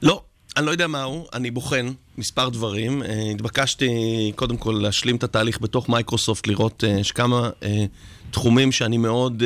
[0.02, 0.22] לא,
[0.56, 3.02] אני לא יודע מהו, אני בוחן מספר דברים.
[3.02, 3.88] אה, התבקשתי
[4.36, 7.50] קודם כל להשלים את התהליך בתוך מייקרוסופט, לראות אה, יש כמה
[8.30, 9.42] תחומים שאני מאוד...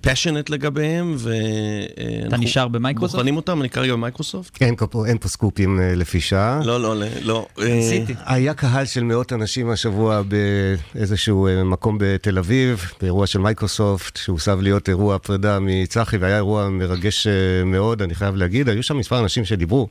[0.00, 3.14] passionate לגביהם, ואנחנו אתה נשאר במייקרוסופט?
[3.14, 4.62] בוחנים אותם, אני כרגע במייקרוסופט.
[4.62, 6.60] אין, פה, אין פה סקופים אה, לפי שעה.
[6.64, 7.46] לא, לא, לא.
[7.56, 8.14] עשיתי.
[8.24, 14.58] היה קהל של מאות אנשים השבוע באיזשהו אה, מקום בתל אביב, באירוע של מייקרוסופט, שהוסב
[14.60, 17.32] להיות אירוע פרידה מצחי, והיה אירוע מרגש אה,
[17.64, 18.68] מאוד, אני חייב להגיד.
[18.68, 19.88] היו שם מספר אנשים שדיברו.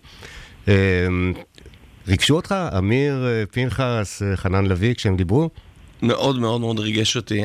[2.08, 2.56] ריגשו אותך?
[2.78, 5.50] אמיר, פנחס, חנן לביא, כשהם דיברו?
[6.02, 7.43] מאוד מאוד מאוד ריגש אותי.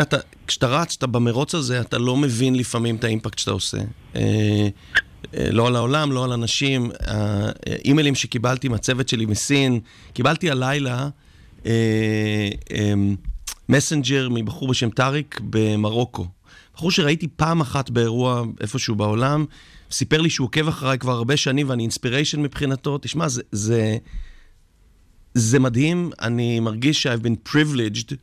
[0.00, 3.78] אתה, כשאתה רץ, אתה במרוץ הזה, אתה לא מבין לפעמים את האימפקט שאתה עושה.
[4.16, 4.68] אה,
[5.34, 6.90] אה, לא על העולם, לא על אנשים.
[7.06, 9.80] האימיילים שקיבלתי מהצוות שלי מסין,
[10.12, 11.08] קיבלתי הלילה
[13.68, 16.26] מסנג'ר אה, מבחור בשם טאריק במרוקו.
[16.74, 19.44] בחור שראיתי פעם אחת באירוע איפשהו בעולם,
[19.90, 22.98] סיפר לי שהוא עוקב אחריי כבר הרבה שנים ואני אינספיריישן מבחינתו.
[22.98, 23.96] תשמע, זה, זה,
[25.34, 28.14] זה מדהים, אני מרגיש ש-I've been privileged.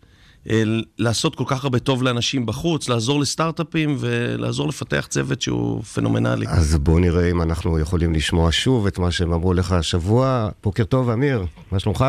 [0.50, 0.64] אה,
[0.98, 6.46] לעשות כל כך הרבה טוב לאנשים בחוץ, לעזור לסטארט-אפים ולעזור לפתח צוות שהוא פנומנלי.
[6.48, 10.50] אז בואו נראה אם אנחנו יכולים לשמוע שוב את מה שהם אמרו לך השבוע.
[10.64, 12.06] בוקר טוב, אמיר, מה שלומך?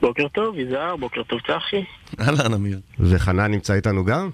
[0.00, 1.84] בוקר טוב, יזהר, בוקר טוב, צחי.
[2.20, 2.80] אהלן, אמיר.
[3.00, 4.30] וחנן נמצא איתנו גם?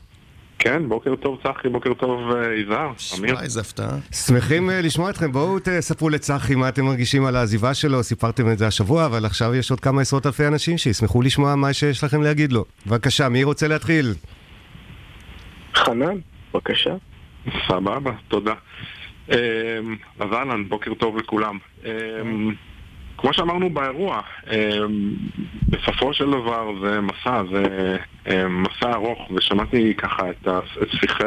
[0.59, 3.40] כן, בוקר טוב צחי, בוקר טוב אה, יזהר, אמיר.
[3.40, 3.99] איזה הפתעה.
[4.12, 8.59] שמחים אה, לשמוע אתכם, בואו תספרו לצחי מה אתם מרגישים על העזיבה שלו, סיפרתם את
[8.59, 12.23] זה השבוע, אבל עכשיו יש עוד כמה עשרות אלפי אנשים שישמחו לשמוע מה שיש לכם
[12.23, 12.64] להגיד לו.
[12.87, 14.14] בבקשה, מי רוצה להתחיל?
[15.75, 16.16] חנן,
[16.55, 16.95] בבקשה.
[17.69, 18.55] סבבה, תודה.
[19.31, 19.37] אה,
[20.21, 21.59] אז אהלן, בוקר טוב לכולם.
[23.18, 25.14] כמו שאמרנו באירוע, אמ,
[25.68, 30.48] בסופו של דבר זה מסע, זה אמ, מסע ארוך, ושמעתי ככה את
[31.00, 31.24] שיחי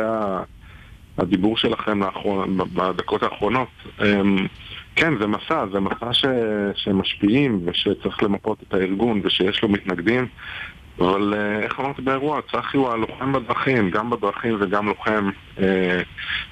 [1.17, 3.67] הדיבור שלכם לאחרון, בדקות האחרונות.
[4.01, 4.47] אמ,
[4.95, 6.25] כן, זה מסע, זה מסע ש,
[6.75, 10.27] שמשפיעים ושצריך למפות את הארגון ושיש לו מתנגדים,
[10.99, 15.29] אבל אה, איך אמרתי באירוע, צחי הוא הלוחם בדרכים, גם בדרכים וגם לוחם.
[15.59, 16.01] אה,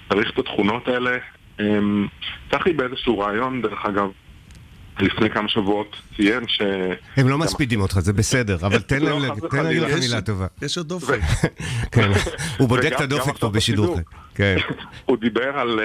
[0.09, 1.17] צריך את התכונות האלה.
[2.51, 4.09] צחי באיזשהו רעיון, דרך אגב,
[4.99, 6.61] לפני כמה שבועות ציין ש...
[7.17, 9.21] הם לא מספידים אותך, זה בסדר, אבל תן לא, להם
[9.53, 10.47] להגיד לך מילה טובה.
[10.61, 11.19] יש עוד דופק.
[11.93, 12.11] כן,
[12.57, 13.99] הוא בודק את הדופק פה בשידור.
[14.35, 14.55] כן.
[15.05, 15.79] הוא דיבר על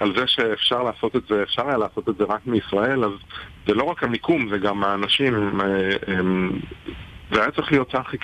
[0.00, 3.12] אה, זה שאפשר לעשות את זה, אפשר היה לעשות את זה רק מישראל, אז
[3.66, 5.60] זה לא רק המיקום, זה גם האנשים.
[5.60, 5.66] אה,
[7.32, 8.16] זה היה צריך להיות צחי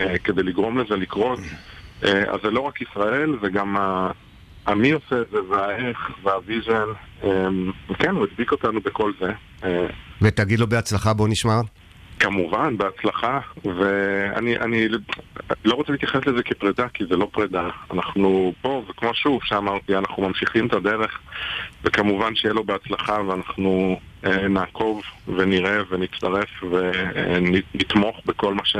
[0.00, 1.38] אה, כדי לגרום לזה לקרות.
[2.02, 3.76] אז זה לא רק ישראל, זה גם
[4.68, 6.88] המי עושה את זה, והאיך, והוויז'ן,
[7.24, 9.32] אמ, וכן, הוא הדביק אותנו בכל זה.
[9.64, 9.86] אה,
[10.22, 11.60] ותגיד לו בהצלחה, בוא נשמע.
[12.20, 14.88] כמובן, בהצלחה, ואני
[15.64, 17.68] לא רוצה להתייחס לזה כפרידה, כי זה לא פרידה.
[17.90, 21.18] אנחנו פה, וכמו שוב שאמרתי, אנחנו ממשיכים את הדרך,
[21.84, 28.76] וכמובן שיהיה לו בהצלחה, ואנחנו אה, נעקוב ונראה ונצטרף ונתמוך בכל מה ש...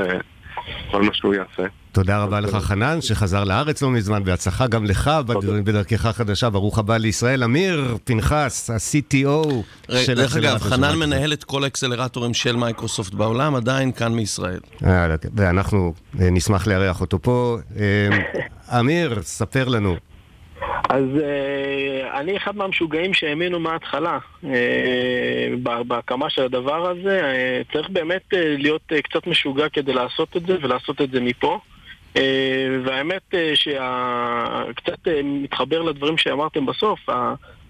[0.91, 1.63] כל מה שהוא יעשה.
[1.91, 5.11] תודה רבה לך חנן, שחזר לארץ לא מזמן, בהצלחה גם לך
[5.63, 7.43] בדרכך החדשה, ברוך הבא לישראל.
[7.43, 9.47] אמיר פנחס, ה-CTO
[10.05, 14.59] של דרך אגב, חנן מנהל את כל האקסלרטורים של מייקרוסופט בעולם, עדיין כאן מישראל.
[14.85, 17.57] אה, ואנחנו אה, נשמח לארח אותו פה.
[17.79, 19.95] אה, אמיר, ספר לנו.
[20.89, 27.21] אז אה, אני אחד מהמשוגעים שהאמינו מההתחלה אה, בהקמה של הדבר הזה.
[27.23, 31.21] אה, צריך באמת אה, להיות אה, קצת משוגע כדי לעשות את זה ולעשות את זה
[31.21, 31.59] מפה.
[32.17, 36.99] אה, והאמת אה, שקצת אה, מתחבר לדברים שאמרתם בסוף,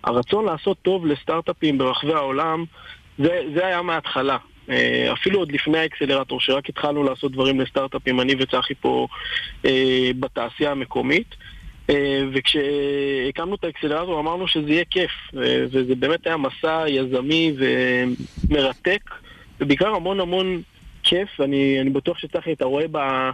[0.04, 2.66] הרצון לעשות טוב לסטארט-אפים ברחבי העולם,
[3.18, 4.38] זה, זה היה מההתחלה.
[4.70, 9.08] אה, אפילו עוד לפני האקסלרטור, שרק התחלנו לעשות דברים לסטארט-אפים, אני וצחי פה
[9.66, 11.36] אה, בתעשייה המקומית.
[11.90, 17.54] אה, וכשהקמנו את האקסלרטור אמרנו שזה יהיה כיף, וזה באמת היה מסע יזמי
[18.50, 19.02] ומרתק,
[19.60, 20.62] ובעיקר המון המון
[21.04, 23.30] כיף, אני, אני בטוח שצחי, אתה רואה ב...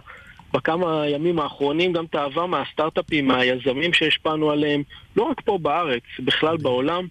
[0.54, 4.82] בכמה הימים האחרונים גם את האהבה מהסטארט-אפים, מהיזמים שהשפענו עליהם,
[5.16, 7.06] לא רק פה בארץ, בכלל בעולם.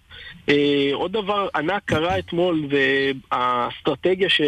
[0.48, 2.66] אה, עוד דבר ענק קרה אתמול,
[3.30, 4.40] והאסטרטגיה ש...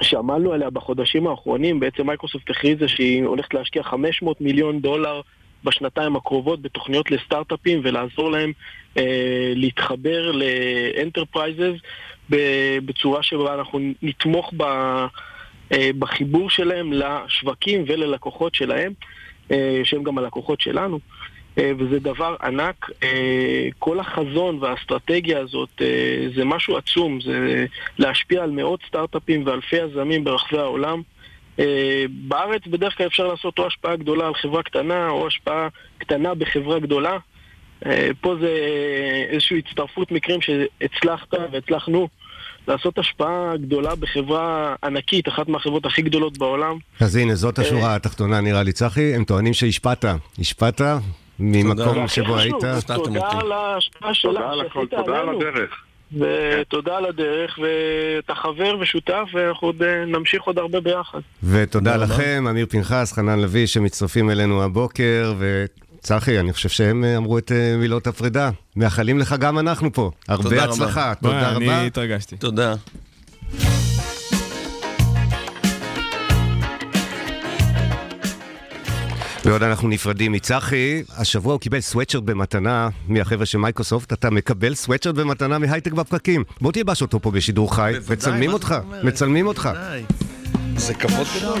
[0.00, 5.20] שעמלנו עליה בחודשים האחרונים, בעצם מייקרוסופט הכריזה שהיא הולכת להשקיע 500 מיליון דולר
[5.64, 8.52] בשנתיים הקרובות בתוכניות לסטארט-אפים ולעזור להם
[8.96, 11.80] אה, להתחבר ל enterprises
[12.84, 14.62] בצורה שבה אנחנו נתמוך ב...
[15.72, 18.92] אה, בחיבור שלהם לשווקים וללקוחות שלהם,
[19.50, 20.98] אה, שהם גם הלקוחות שלנו.
[21.58, 22.90] אה, וזה דבר ענק.
[23.78, 25.82] כל החזון והאסטרטגיה הזאת
[26.36, 27.66] זה משהו עצום, זה
[27.98, 31.02] להשפיע על מאות סטארט-אפים ואלפי יזמים ברחבי העולם.
[32.08, 36.78] בארץ בדרך כלל אפשר לעשות או השפעה גדולה על חברה קטנה או השפעה קטנה בחברה
[36.78, 37.18] גדולה.
[38.20, 38.50] פה זה
[39.28, 42.08] איזושהי הצטרפות מקרים שהצלחת והצלחנו
[42.68, 46.78] לעשות השפעה גדולה בחברה ענקית, אחת מהחברות הכי גדולות בעולם.
[47.00, 50.04] אז הנה, זאת השורה התחתונה נראה לי, צחי, הם טוענים שהשפעת.
[50.38, 50.80] השפעת
[51.38, 52.54] ממקום שבו היית.
[52.86, 54.42] תודה על ההשפעה שלך.
[54.90, 55.85] תודה על הדרך.
[56.12, 61.18] ותודה על הדרך, ואתה חבר ושותף, ואנחנו עוד אה, נמשיך עוד הרבה ביחד.
[61.42, 65.34] ותודה לכם, אמיר פנחס, חנן לביא, שמצטרפים אלינו הבוקר,
[66.06, 68.50] צחי, אני חושב שהם אה, אמרו את אה, מילות הפרידה.
[68.76, 70.10] מאחלים לך גם אנחנו פה.
[70.28, 71.14] הרבה הצלחה.
[71.22, 71.78] תודה רבה.
[71.78, 72.36] אני התרגשתי.
[72.36, 72.74] תודה.
[79.46, 85.14] ועוד אנחנו נפרדים מצחי, השבוע הוא קיבל סוואטשרט במתנה מהחבר'ה של מייקרוסופט, אתה מקבל סוואטשרט
[85.14, 86.44] במתנה מהייטק בפקקים.
[86.60, 89.70] בוא תלבש אותו פה בשידור חי, מצלמים אותך, מצלמים אותך.
[90.76, 91.58] זה כבוד גדול.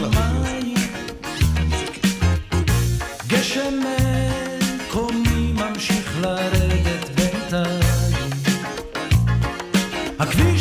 [3.26, 3.74] גשם
[6.20, 7.80] לרדת בינתיים.
[10.18, 10.55] הכביש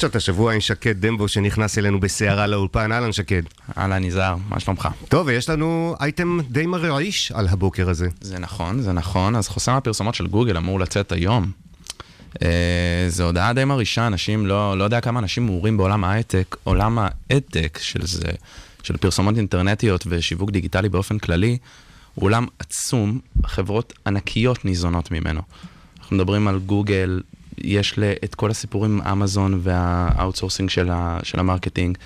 [0.00, 2.92] חדשות השבוע עם שקד דמבו שנכנס אלינו בסערה לאולפן.
[2.92, 3.42] אהלן שקד.
[3.78, 4.88] אהלן יזהר, מה שלומך?
[5.08, 8.08] טוב, ויש לנו אייטם די מרעיש על הבוקר הזה.
[8.20, 9.36] זה נכון, זה נכון.
[9.36, 11.50] אז חוסם הפרסומות של גוגל אמור לצאת היום.
[12.42, 16.98] אה, זו הודעה די מרעישה, אנשים, לא, לא יודע כמה אנשים מעורים בעולם ההייטק, עולם
[17.00, 18.28] האדטק של זה,
[18.82, 21.58] של פרסומות אינטרנטיות ושיווק דיגיטלי באופן כללי,
[22.14, 25.40] הוא עולם עצום, חברות ענקיות ניזונות ממנו.
[26.00, 27.20] אנחנו מדברים על גוגל,
[27.60, 31.98] יש את כל הסיפורים עם אמזון וה outsourcing של, ה, של ה marketing.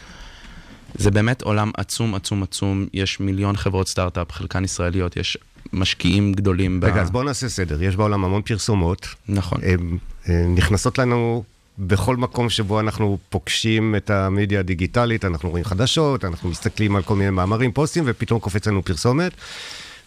[0.95, 2.87] זה באמת עולם עצום, עצום, עצום.
[2.93, 5.39] יש מיליון חברות סטארט-אפ, חלקן ישראליות, יש
[5.73, 6.81] משקיעים גדולים.
[6.83, 7.83] רגע, אז בואו נעשה סדר.
[7.83, 9.07] יש בעולם המון פרסומות.
[9.29, 9.61] נכון.
[9.63, 11.45] הן אה, נכנסות לנו
[11.79, 17.15] בכל מקום שבו אנחנו פוגשים את המדיה הדיגיטלית, אנחנו רואים חדשות, אנחנו מסתכלים על כל
[17.17, 19.33] מיני מאמרים, פוסטים, ופתאום קופץ לנו פרסומת.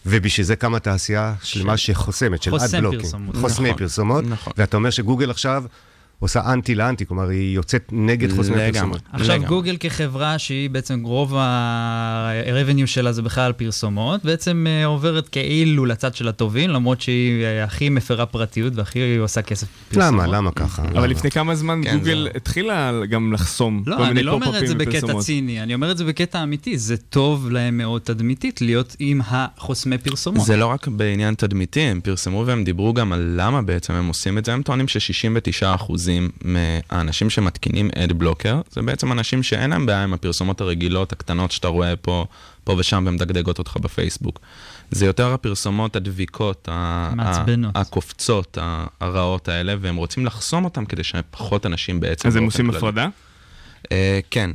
[0.06, 3.00] ובשביל זה קמה תעשייה שלמה שחוסמת, של חוסם אד-בלוקים.
[3.00, 3.36] פרסומות.
[3.36, 4.24] חוסמי נכון, פרסומות.
[4.24, 4.52] נכון.
[4.56, 5.64] ואתה אומר שגוגל עכשיו
[6.20, 8.72] עושה אנטי לאנטי, כלומר, היא יוצאת נגד חוסמי לגמרי.
[8.72, 9.00] פרסומות.
[9.12, 9.48] עכשיו, לגמרי.
[9.48, 16.14] גוגל כחברה שהיא בעצם רוב ה-revenue שלה זה בכלל פרסומות, בעצם אה, עוברת כאילו לצד
[16.14, 20.12] של הטובים, למרות שהיא אה, הכי מפרה פרטיות והכי עושה כסף פרסומות.
[20.12, 20.26] למה?
[20.26, 20.82] למה ככה?
[20.90, 20.98] למה?
[20.98, 24.32] אבל לפני כמה זמן כן, גוגל זה- התחילה גם לחסום כל לא, מיני אני לא
[24.32, 25.24] אומר את פופ-אפים זה בקטע ופרסומות.
[25.24, 26.78] ציני, אני אומר את זה בקטע אמיתי.
[26.78, 30.46] זה טוב להם מאוד תדמיתית להיות עם החוסמי פרסומות.
[30.46, 34.38] זה לא רק בעניין תדמיתי, הם פרסמו והם דיברו גם על למה בעצם הם עושים
[34.38, 34.52] את זה.
[34.52, 36.07] הם טוענים ש-69% אחוזים
[36.44, 41.68] מהאנשים שמתקינים אד בלוקר, זה בעצם אנשים שאין להם בעיה עם הפרסומות הרגילות, הקטנות שאתה
[41.68, 42.26] רואה פה,
[42.64, 44.40] פה ושם ומדגדגות אותך בפייסבוק.
[44.90, 46.68] זה יותר הפרסומות הדביקות,
[47.14, 47.72] מעצבנות.
[47.76, 48.58] הקופצות,
[49.00, 52.28] הרעות האלה, והם רוצים לחסום אותם כדי שפחות אנשים בעצם...
[52.28, 53.08] אז הם עושים הפרדה?
[53.92, 54.50] אה, כן.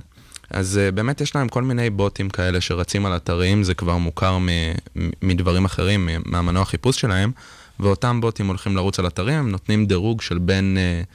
[0.50, 4.38] אז uh, באמת יש להם כל מיני בוטים כאלה שרצים על אתרים, זה כבר מוכר
[4.38, 4.48] מ-
[4.96, 7.32] מ- מדברים אחרים, מ- מהמנוע חיפוש שלהם,
[7.80, 11.06] ואותם בוטים הולכים לרוץ על אתרים, הם נותנים דירוג של בין, uh,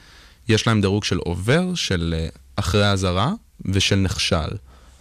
[0.49, 3.31] יש להם דירוג של עובר, של uh, אחרי האזהרה
[3.65, 4.49] ושל נכשל.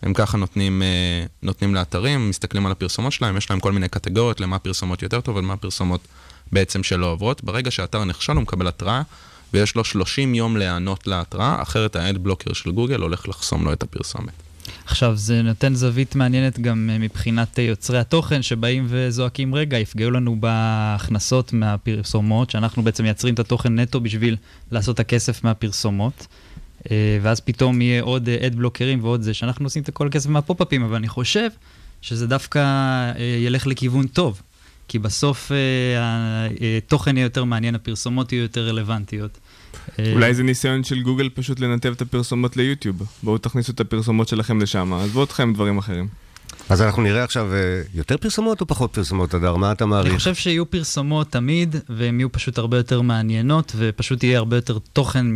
[0.02, 4.40] הם ככה נותנים, uh, נותנים לאתרים, מסתכלים על הפרסומות שלהם, יש להם כל מיני קטגוריות
[4.40, 6.00] למה פרסומות יותר טוב ולמה פרסומות
[6.52, 7.44] בעצם שלא עוברות.
[7.44, 9.02] ברגע שהאתר נכשל הוא מקבל התראה,
[9.52, 13.82] ויש לו 30 יום להיענות להתראה, אחרת האד בלוקר של גוגל הולך לחסום לו את
[13.82, 14.47] הפרסומת.
[14.90, 20.10] עכשיו, זה נותן זווית מעניינת גם אה, מבחינת אה, יוצרי התוכן שבאים וזועקים, רגע, יפגעו
[20.10, 24.36] לנו בהכנסות מהפרסומות, שאנחנו בעצם מייצרים את התוכן נטו בשביל
[24.70, 26.26] לעשות את הכסף מהפרסומות.
[26.90, 30.82] אה, ואז פתאום יהיה עוד אד בלוקרים ועוד זה, שאנחנו עושים את כל הכסף מהפופ-אפים,
[30.82, 31.48] אבל אני חושב
[32.02, 32.62] שזה דווקא
[33.44, 34.42] ילך לכיוון טוב.
[34.88, 35.52] כי בסוף
[36.78, 39.38] התוכן יהיה יותר מעניין, הפרסומות יהיו יותר רלוונטיות.
[39.98, 43.02] אה, אולי זה ניסיון של גוגל פשוט לנתב את הפרסומות ליוטיוב.
[43.22, 46.08] בואו תכניסו את הפרסומות שלכם לשם, עזבו אתכם דברים אחרים.
[46.68, 49.56] אז אנחנו נראה עכשיו אה, יותר פרסומות או פחות פרסומות, אדר?
[49.56, 50.10] מה אתה מעריך?
[50.10, 54.78] אני חושב שיהיו פרסומות תמיד, והן יהיו פשוט הרבה יותר מעניינות, ופשוט יהיה הרבה יותר
[54.92, 55.26] תוכן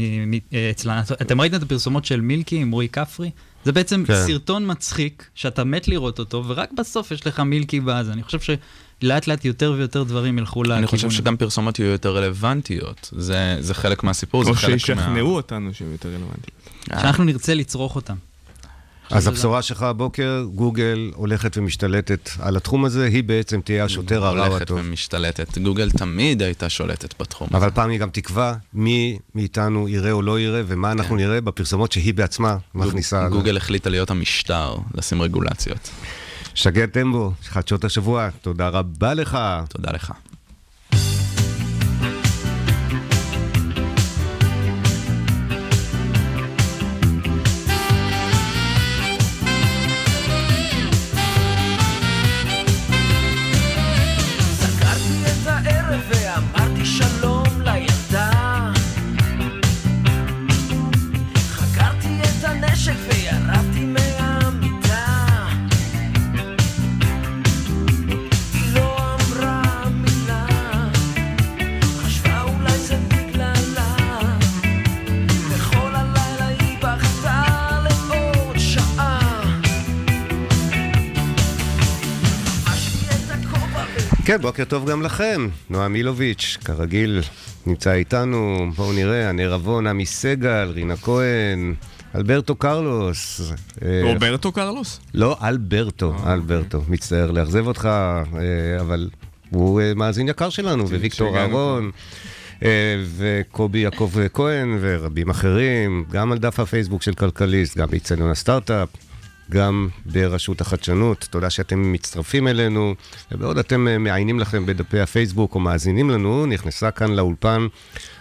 [0.53, 1.03] אה, אצלן.
[1.22, 3.30] אתם ראיתם את הפרסומות של מילקי עם רועי כפרי?
[3.64, 4.14] זה בעצם כן.
[4.14, 4.26] כן.
[4.26, 8.11] סרטון מצחיק, שאתה מת לראות אותו, ורק בסוף יש לך מילקי באז.
[8.11, 8.39] אני חושב
[9.03, 10.78] שלאט לאט יותר ויותר דברים ילכו לכיוון.
[10.78, 14.78] אני חושב שגם פרסומות יהיו יותר רלוונטיות, זה, זה חלק מהסיפור, זה או חלק מה...
[14.78, 16.57] שישכנעו אותנו שהם יותר רלוונטיים.
[16.88, 18.14] שאנחנו נרצה לצרוך אותם.
[19.11, 24.40] אז הבשורה שלך הבוקר, גוגל הולכת ומשתלטת על התחום הזה, היא בעצם תהיה השוטר הרע
[24.40, 24.78] או הולכת הטוב.
[24.80, 25.59] ומשתלטת.
[25.59, 27.57] גוגל תמיד הייתה שולטת בתחום הזה.
[27.57, 31.92] אבל פעם היא גם תקבע מי מאיתנו יראה או לא יראה, ומה אנחנו נראה בפרסומות
[31.92, 33.20] שהיא בעצמה מכניסה.
[33.20, 33.28] כן.
[33.28, 35.90] גוגל החליטה להיות המשטר, לשים רגולציות.
[36.55, 39.38] שגיא טמבו, חדשות השבוע, תודה רבה לך.
[39.68, 40.12] תודה לך.
[84.33, 85.49] כן, בוקר טוב גם לכם.
[85.70, 87.20] נועה מילוביץ', כרגיל,
[87.66, 88.70] נמצא איתנו.
[88.76, 91.74] בואו נראה, ענה רבון, עמי סגל, רינה כהן,
[92.14, 93.53] אלברטו קרלוס.
[93.85, 95.01] אה, רוברטו קרלוס?
[95.14, 96.83] לא, אלברטו, אלברטו.
[96.89, 99.09] מצטער לאכזב אותך, אה, אבל
[99.51, 101.91] הוא אה, מאזין יקר שלנו, וויקטור אהרון.
[102.64, 102.68] אה,
[103.16, 108.89] וקובי יעקב כהן ורבים אחרים, גם על דף הפייסבוק של כלכליסט, גם באיצטדיון הסטארט-אפ,
[109.53, 111.28] גם ברשות החדשנות.
[111.30, 112.94] תודה שאתם מצטרפים אלינו,
[113.32, 117.66] ובעוד אתם אה, מעיינים לכם בדפי הפייסבוק או מאזינים לנו, נכנסה כאן לאולפן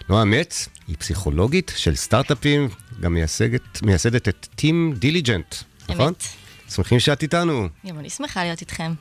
[0.08, 2.68] נועה מצ, היא פסיכולוגית של סטארט-אפים,
[3.00, 5.54] גם מייסדת, מייסדת את טים דיליג'נט,
[5.88, 6.08] נכון?
[6.08, 6.24] אמת.
[6.70, 7.68] שמחים שאת איתנו.
[7.86, 8.92] גם אני שמחה להיות איתכם.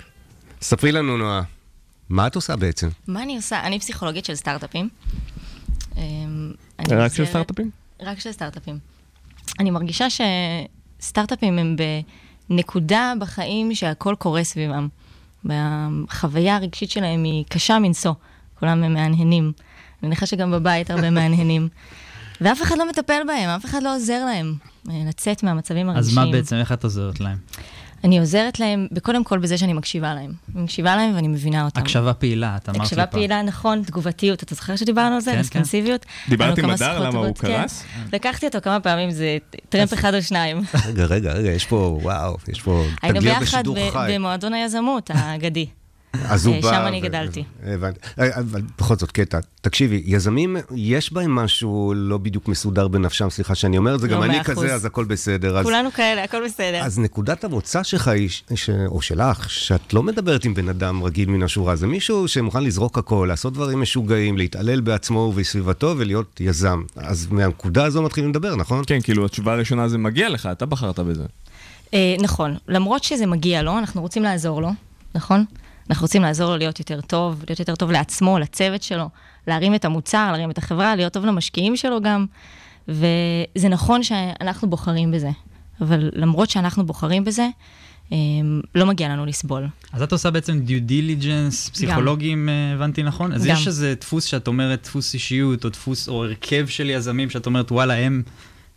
[0.62, 1.42] ספרי לנו, נועה,
[2.10, 2.90] מה את עושה בעצם?
[3.08, 3.64] מה אני עושה?
[3.64, 4.90] אני פסיכולוגית של סטארט-אפים.
[5.98, 6.52] אמ,
[6.90, 7.70] רק של סטארט-אפים?
[8.02, 8.80] רק של סטארט-אפים.
[9.60, 11.76] אני מרגישה שסטארט-אפים הם
[12.52, 14.88] בנקודה בחיים שהכל קורה סביבם.
[15.46, 18.14] והחוויה הרגשית שלהם היא קשה מנשוא.
[18.60, 19.44] כולם הם מהנהנים.
[19.44, 21.68] אני מניחה שגם בבית הרבה מהנהנים.
[22.42, 24.56] ואף אחד לא מטפל בהם, אף אחד לא עוזר להם
[24.90, 26.26] אה, לצאת מהמצבים אז הרגשיים.
[26.26, 27.38] מה בעצם, איך את עוזרת להם?
[28.04, 30.32] אני עוזרת להם, קודם כל בזה שאני מקשיבה להם.
[30.56, 31.82] אני מקשיבה להם ואני מבינה אותם.
[31.82, 33.20] הקשבה פעילה, את אמרת לי הקשבה פעם.
[33.20, 34.44] פעילה, נכון, תגובתיות.
[34.44, 35.32] אתה זוכר שדיברנו על זה?
[35.32, 36.06] כן, רספונסיביות?
[36.30, 37.48] דיברת היו עם הדר למה הוא כן.
[37.48, 37.84] קרס?
[38.14, 39.38] לקחתי אותו כמה פעמים, זה
[39.70, 40.62] טרמפ אחד או שניים.
[40.88, 44.12] רגע, רגע, רגע, יש פה, וואו, יש פה היינו תגליות ביחד בשידור חי.
[44.14, 45.66] במועדון היזמות האגדי.
[46.14, 46.72] אז הוא אה, בא...
[46.72, 47.44] שם אני גדלתי.
[47.64, 48.00] הבנתי.
[48.20, 49.40] אה, אבל בכל זאת, קטע.
[49.62, 54.14] תקשיבי, יזמים, יש בהם משהו לא בדיוק מסודר בנפשם, סליחה שאני אומר את זה, לא,
[54.14, 54.44] גם אני.
[54.44, 55.64] כזה, אז הכל בסדר.
[55.64, 56.82] כולנו כאלה, הכל בסדר.
[56.84, 58.30] אז נקודת המוצא שלך היא,
[58.88, 62.98] או שלך, שאת לא מדברת עם בן אדם רגיל מן השורה, זה מישהו שמוכן לזרוק
[62.98, 66.84] הכל, לעשות דברים משוגעים, להתעלל בעצמו ובסביבתו ולהיות יזם.
[66.96, 68.84] אז מהנקודה הזו מתחילים לדבר, נכון?
[68.88, 71.24] כן, כאילו, התשובה הראשונה זה מגיע לך, אתה בחרת בזה.
[71.94, 74.70] אה, נכון, למרות שזה מגיע לו, אנחנו רוצים לעזור לו,
[75.16, 75.46] נכון?
[75.90, 79.10] אנחנו רוצים לעזור לו להיות יותר טוב, להיות יותר טוב לעצמו, לצוות שלו,
[79.48, 82.26] להרים את המוצר, להרים את החברה, להיות טוב למשקיעים שלו גם.
[82.88, 85.30] וזה נכון שאנחנו בוחרים בזה,
[85.82, 87.48] אבל למרות שאנחנו בוחרים בזה,
[88.12, 88.18] אה,
[88.76, 89.68] לא מגיע לנו לסבול.
[89.94, 93.34] אז את עושה בעצם due diligence, פסיכולוגים, אה, הבנתי נכון?
[93.34, 93.56] אז גם.
[93.56, 97.72] יש איזה דפוס שאת אומרת, דפוס אישיות, או דפוס, או הרכב של יזמים, שאת אומרת,
[97.72, 98.24] וואלה, הם,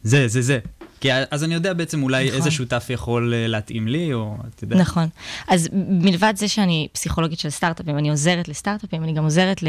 [0.02, 0.58] זה, זה, זה.
[1.04, 2.36] כי אז אני יודע בעצם אולי נכון.
[2.36, 4.80] איזה שותף יכול אה, להתאים לי, או את יודעת.
[4.80, 5.08] נכון.
[5.48, 9.62] אז מלבד זה שאני פסיכולוגית של סטארט-אפים, אני עוזרת לסטארט-אפים, אני גם עוזרת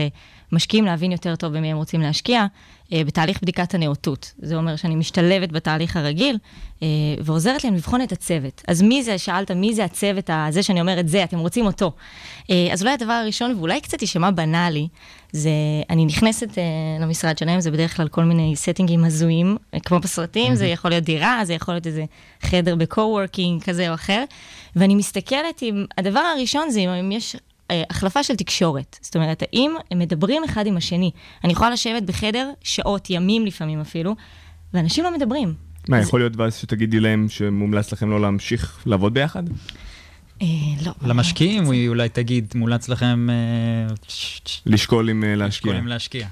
[0.56, 2.46] למשקיעים להבין יותר טוב במי הם רוצים להשקיע,
[2.94, 4.34] אה, בתהליך בדיקת הנאותות.
[4.38, 6.38] זה אומר שאני משתלבת בתהליך הרגיל,
[6.84, 6.88] אה,
[7.20, 8.62] ועוזרת להם לבחון את הצוות.
[8.68, 11.92] אז מי זה, שאלת, מי זה הצוות הזה שאני אומרת, זה, אתם רוצים אותו.
[12.50, 14.88] אה, אז אולי הדבר הראשון, ואולי קצת יישמע בנאלי,
[15.32, 15.50] זה,
[15.90, 16.50] אני נכנסת
[17.00, 21.42] למשרד שלהם, זה בדרך כלל כל מיני סטינגים הזויים, כמו בסרטים, זה יכול להיות דירה,
[21.44, 22.06] זה יכול להיות איזה
[22.42, 24.24] חדר בקו-וורקינג כזה או אחר,
[24.76, 27.36] ואני מסתכלת אם, הדבר הראשון זה אם יש
[27.70, 28.98] החלפה של תקשורת.
[29.02, 31.12] זאת אומרת, האם הם מדברים אחד עם השני.
[31.44, 34.16] אני יכולה לשבת בחדר שעות, ימים לפעמים אפילו,
[34.74, 35.54] ואנשים לא מדברים.
[35.90, 39.44] מה, יכול להיות ואז שתגידי להם שמומלץ לכם לא להמשיך לעבוד ביחד?
[40.42, 40.48] אה,
[40.86, 40.92] לא.
[41.02, 45.48] למשקיעים, היא אולי תגיד, מומלץ לכם אה, ש- ש- לשקול אם אה, להשקיע.
[45.72, 46.28] לשקול אם להשקיע.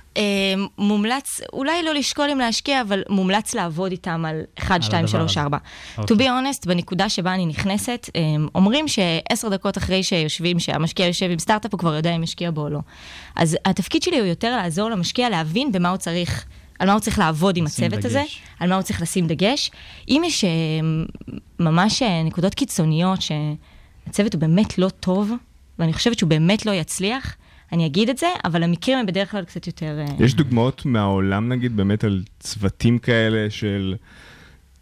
[0.77, 5.31] מומלץ, אולי לא לשקול אם להשקיע, אבל מומלץ לעבוד איתם על 1, 2, הדבר 3,
[5.31, 5.41] הזה.
[5.41, 5.57] 4.
[5.99, 8.09] To be honest, בנקודה שבה אני נכנסת,
[8.55, 12.61] אומרים שעשר דקות אחרי שיושבים, שהמשקיע יושב עם סטארט-אפ, הוא כבר יודע אם ישקיע בו
[12.61, 12.79] או לא.
[13.35, 16.45] אז התפקיד שלי הוא יותר לעזור למשקיע להבין במה הוא צריך.
[16.79, 18.41] על מה הוא צריך לעבוד עם הצוות הזה, דגש.
[18.59, 19.71] על מה הוא צריך לשים דגש.
[20.09, 20.45] אם יש
[21.59, 23.19] ממש נקודות קיצוניות
[24.05, 25.31] שהצוות הוא באמת לא טוב,
[25.79, 27.35] ואני חושבת שהוא באמת לא יצליח,
[27.71, 29.99] אני אגיד את זה, אבל המקרים הם בדרך כלל קצת יותר...
[29.99, 33.95] אה, יש דוגמאות מהעולם נגיד באמת על צוותים כאלה של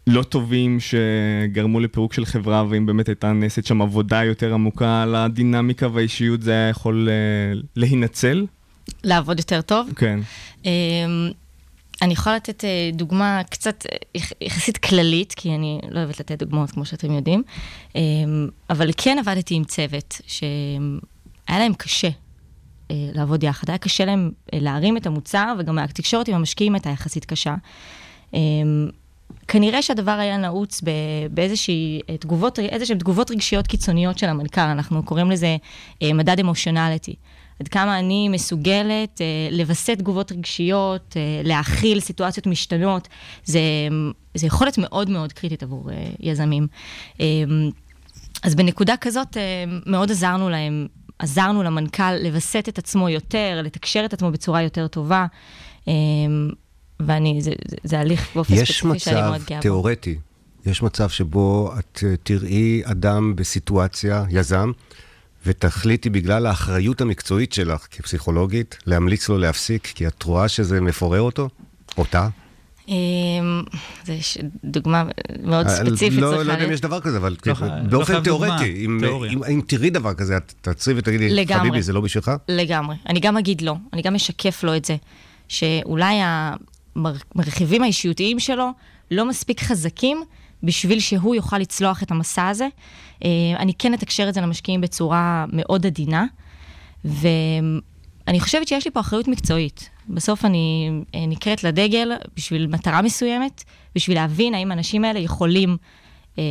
[0.06, 5.14] לא טובים שגרמו לפירוק של חברה ואם באמת הייתה נעשית שם עבודה יותר עמוקה על
[5.14, 8.46] הדינמיקה והאישיות זה היה יכול אה, להינצל?
[9.04, 9.88] לעבוד יותר טוב.
[9.96, 10.20] כן.
[12.02, 16.38] אני יכולה לתת אה, דוגמה קצת אה, יח- יחסית כללית, כי אני לא אוהבת לתת
[16.38, 17.42] דוגמאות, כמו שאתם יודעים,
[17.94, 18.00] אמ,
[18.70, 20.48] אבל כן עבדתי עם צוות שהיה
[21.58, 22.08] להם קשה
[22.90, 27.24] אה, לעבוד יחד, היה קשה להם להרים את המוצר, וגם התקשורת עם המשקיעים הייתה יחסית
[27.24, 27.54] קשה.
[28.34, 28.88] אמ,
[29.48, 30.90] כנראה שהדבר היה נעוץ ב-
[31.30, 32.58] באיזושהי אה, תגובות,
[32.98, 35.56] תגובות רגשיות קיצוניות של המנכ"ל, אנחנו קוראים לזה
[36.02, 37.14] מדד אמושיונליטי.
[37.62, 43.08] עד כמה אני מסוגלת אה, לווסת תגובות רגשיות, אה, להכיל סיטואציות משתנות,
[43.44, 43.60] זה,
[44.34, 46.66] זה יכולת מאוד מאוד קריטית עבור אה, יזמים.
[47.20, 47.26] אה,
[48.42, 50.86] אז בנקודה כזאת אה, מאוד עזרנו להם,
[51.18, 55.26] עזרנו למנכ"ל לווסת את עצמו יותר, לתקשר את עצמו בצורה יותר טובה.
[55.88, 55.92] אה,
[57.00, 59.62] ואני, זה, זה, זה הליך באופן יש ספציפי שאני מאוד מצב גאה בו.
[59.62, 60.18] תיאורטי,
[60.66, 64.72] יש מצב שבו את אה, תראי אדם בסיטואציה, יזם,
[65.46, 71.48] ותחליטי בגלל האחריות המקצועית שלך כפסיכולוגית, להמליץ לו להפסיק, כי את רואה שזה מפורר אותו?
[71.98, 72.28] אותה?
[74.04, 75.04] זה ש- דוגמה
[75.42, 76.72] מאוד אה, ספציפית לא, לא יודע אם.
[76.72, 79.32] יש דבר כזה, אבל לא לא באופן תיאורטי, אם- תיאוריה.
[79.32, 81.60] אם אם תראי דבר כזה, את תעצרי ותגידי, לגמרי.
[81.60, 82.30] חביבי, זה לא בשבילך?
[82.48, 82.96] לגמרי.
[83.08, 84.96] אני גם אגיד לא, אני גם אשקף לו את זה,
[85.48, 86.14] שאולי
[86.94, 88.70] המרכיבים האישיותיים שלו
[89.10, 90.22] לא מספיק חזקים
[90.62, 92.68] בשביל שהוא יוכל לצלוח את המסע הזה.
[93.24, 96.24] אה, אני כן אתקשר את זה למשקיעים בצורה מאוד עדינה,
[97.04, 99.90] ואני חושבת שיש לי פה אחריות מקצועית.
[100.08, 103.64] בסוף אני אה, נקראת לדגל בשביל מטרה מסוימת,
[103.94, 105.76] בשביל להבין האם האנשים האלה יכולים
[106.38, 106.42] אה,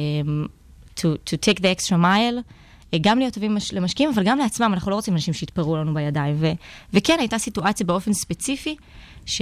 [0.98, 2.42] to, to take the extra mile.
[3.02, 6.36] גם להיות טובים מש- למשקיעים, אבל גם לעצמם, אנחנו לא רוצים אנשים שיתפרו לנו בידיים.
[6.40, 6.52] ו,
[6.94, 8.76] וכן, הייתה סיטואציה באופן ספציפי,
[9.26, 9.42] ש...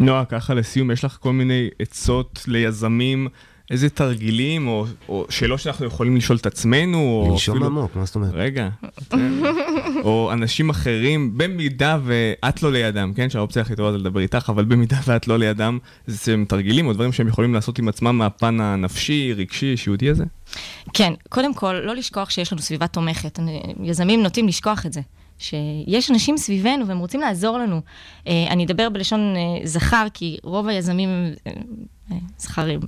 [0.00, 3.28] נועה, ככה לסיום, יש לך כל מיני עצות ליזמים,
[3.70, 8.14] איזה תרגילים, או, או שאלות שאנחנו יכולים לשאול את עצמנו, או לנשום עמוק, מה זאת
[8.14, 8.30] אומרת?
[8.34, 8.68] רגע.
[10.04, 13.30] או אנשים אחרים, במידה ואת לא לידם, כן?
[13.30, 16.92] שהאופציה הכי טובה זה לדבר איתך, אבל במידה ואת לא לידם, זה הם תרגילים או
[16.92, 20.24] דברים שהם יכולים לעשות עם עצמם מהפן הנפשי, רגשי, אישיותי הזה?
[20.94, 23.38] כן, קודם כל, לא לשכוח שיש לנו סביבה תומכת.
[23.38, 25.00] אני- יזמים נוטים לשכוח את זה.
[25.38, 27.80] שיש אנשים סביבנו והם רוצים לעזור לנו.
[28.28, 31.54] אה, אני אדבר בלשון אה, זכר, כי רוב היזמים הם
[32.12, 32.80] אה, זכרים.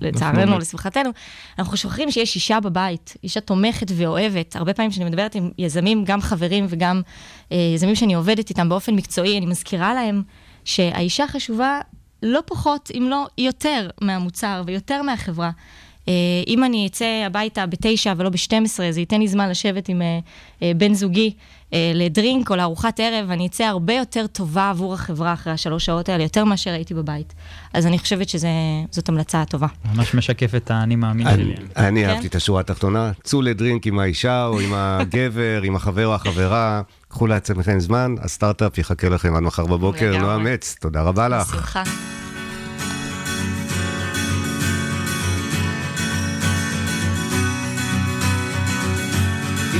[0.00, 0.60] לצערנו, באמת.
[0.62, 1.10] לשמחתנו,
[1.58, 4.56] אנחנו שוכחים שיש אישה בבית, אישה תומכת ואוהבת.
[4.56, 7.02] הרבה פעמים כשאני מדברת עם יזמים, גם חברים וגם
[7.52, 10.22] אה, יזמים שאני עובדת איתם באופן מקצועי, אני מזכירה להם
[10.64, 11.80] שהאישה חשובה
[12.22, 15.50] לא פחות, אם לא יותר, מהמוצר ויותר מהחברה.
[16.08, 16.12] אה,
[16.46, 20.18] אם אני אצא הביתה בתשע ולא ב-12, זה ייתן לי זמן לשבת עם אה,
[20.62, 21.34] אה, בן זוגי
[21.94, 26.22] לדרינק או לארוחת ערב, אני אצא הרבה יותר טובה עבור החברה אחרי השלוש שעות האלה,
[26.22, 27.34] יותר מאשר הייתי בבית.
[27.72, 29.66] אז אני חושבת שזאת המלצה טובה.
[29.94, 31.54] ממש משקף את האני מאמין אני- שלי.
[31.76, 32.08] אני כן.
[32.10, 36.82] אהבתי את השורה התחתונה, צאו לדרינק עם האישה או עם הגבר, עם החבר או החברה,
[37.08, 40.16] קחו לעצמכם זמן, הסטארט-אפ יחכה לכם עד מחר בבוקר.
[40.20, 41.48] נועה מצ, תודה רבה לך.
[41.54, 41.82] בשמחה.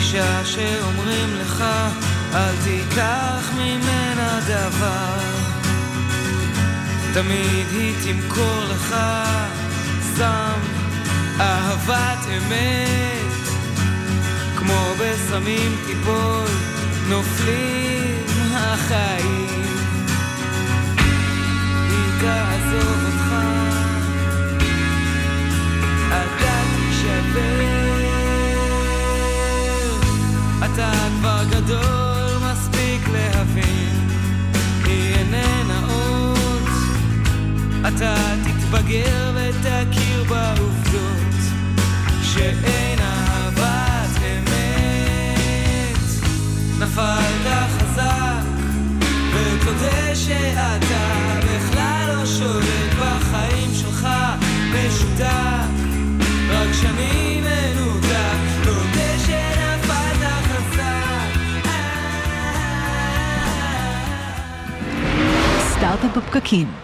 [0.04, 1.64] אישה שאומרים לך,
[2.34, 5.18] אל תיקח ממנה דבר.
[7.14, 8.96] תמיד היא תמכור לך
[10.16, 10.60] סם
[11.40, 13.48] אהבת אמת.
[14.56, 16.48] כמו בסמים תיפול,
[17.08, 19.23] נופלים החיים.
[38.74, 41.34] תתבגר ותכיר בעובדות,
[42.22, 45.98] שאין אהבת אמת.
[46.78, 48.44] נפלת חזק,
[49.34, 51.06] ותודה שאתה
[51.40, 54.08] בכלל לא שולט בחיים שלך,
[54.72, 55.24] משותק,
[56.50, 57.94] רק שאני מנותק.
[65.76, 66.83] סטארט-אפ בפקקים.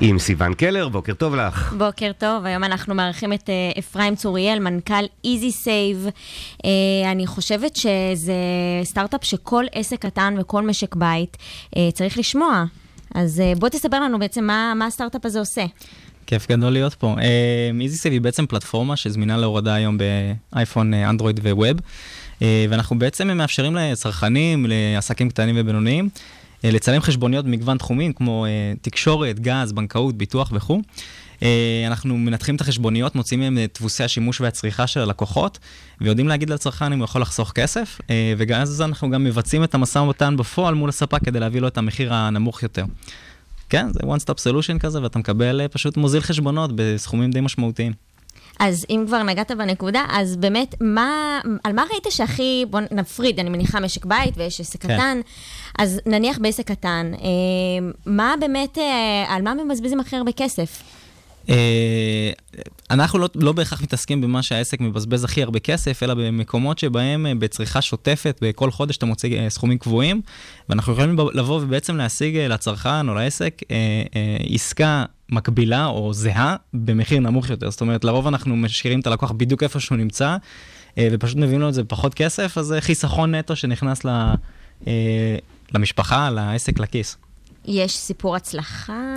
[0.00, 1.72] עם סיון קלר, בוקר טוב לך.
[1.78, 6.06] בוקר טוב, היום אנחנו מארחים את אה, אפרים צוריאל, מנכ"ל Easy Save.
[7.10, 8.34] אני חושבת שזה
[8.84, 11.36] סטארט-אפ שכל עסק קטן וכל משק בית
[11.76, 12.64] אה, צריך לשמוע.
[13.14, 15.64] אז אה, בוא תספר לנו בעצם מה, מה הסטארט-אפ הזה עושה.
[16.26, 17.16] כיף גדול להיות פה.
[17.80, 19.98] Easy Save היא בעצם פלטפורמה שזמינה להורדה היום
[20.52, 21.80] באייפון, אה, אנדרואיד ו web,
[22.42, 26.20] אה, ואנחנו בעצם מאפשרים לצרכנים, לעסקים קטנים ובינוניים, אה,
[26.72, 30.80] לצלם חשבוניות במגוון תחומים כמו אה, תקשורת, גז, בנקאות, ביטוח וכו'.
[31.42, 35.58] אה, אנחנו מנתחים את החשבוניות, מוצאים מהם את דפוסי השימוש והצריכה של הלקוחות,
[36.00, 39.98] ויודעים להגיד לצרכן אם הוא יכול לחסוך כסף, אה, ואז אנחנו גם מבצעים את המשא
[39.98, 42.84] ומתן בפועל מול הספק כדי להביא לו את המחיר הנמוך יותר.
[43.68, 47.92] כן, זה one stop solution כזה, ואתה מקבל אה, פשוט מוזיל חשבונות בסכומים די משמעותיים.
[48.58, 53.50] אז אם כבר נגעת בנקודה, אז באמת, מה, על מה ראית שהכי, בוא נפריד, אני
[53.50, 54.96] מניחה משק בית ויש עסק כן.
[54.96, 55.20] קטן,
[55.78, 57.28] אז נניח בעסק קטן, אה,
[58.06, 60.82] מה באמת, אה, על מה מבזבזים הכי הרבה כסף?
[61.48, 62.30] אה,
[62.90, 67.34] אנחנו לא, לא בהכרח מתעסקים במה שהעסק מבזבז הכי הרבה כסף, אלא במקומות שבהם אה,
[67.34, 70.20] בצריכה שוטפת, בכל חודש אתה מוציא אה, סכומים קבועים,
[70.68, 73.62] ואנחנו יכולים לבוא ובעצם להשיג לצרכן או לעסק
[74.50, 77.70] עסקה מקבילה או זהה במחיר נמוך יותר.
[77.70, 80.36] זאת אומרת, לרוב אנחנו משאירים את הלקוח בדיוק איפה שהוא נמצא,
[80.98, 84.08] אה, ופשוט מביאים לו את זה בפחות כסף, אז זה חיסכון נטו שנכנס ל,
[84.86, 85.36] אה,
[85.74, 87.16] למשפחה, לעסק, לכיס.
[87.64, 89.14] יש סיפור הצלחה,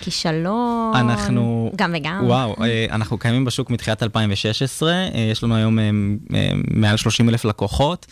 [0.00, 0.96] כישלון?
[0.96, 1.72] אנחנו...
[1.76, 2.20] גם וגם.
[2.24, 5.78] וואו, אה, אנחנו קיימים בשוק מתחילת 2016, אה, יש לנו היום
[6.70, 8.06] מעל 30 אלף לקוחות.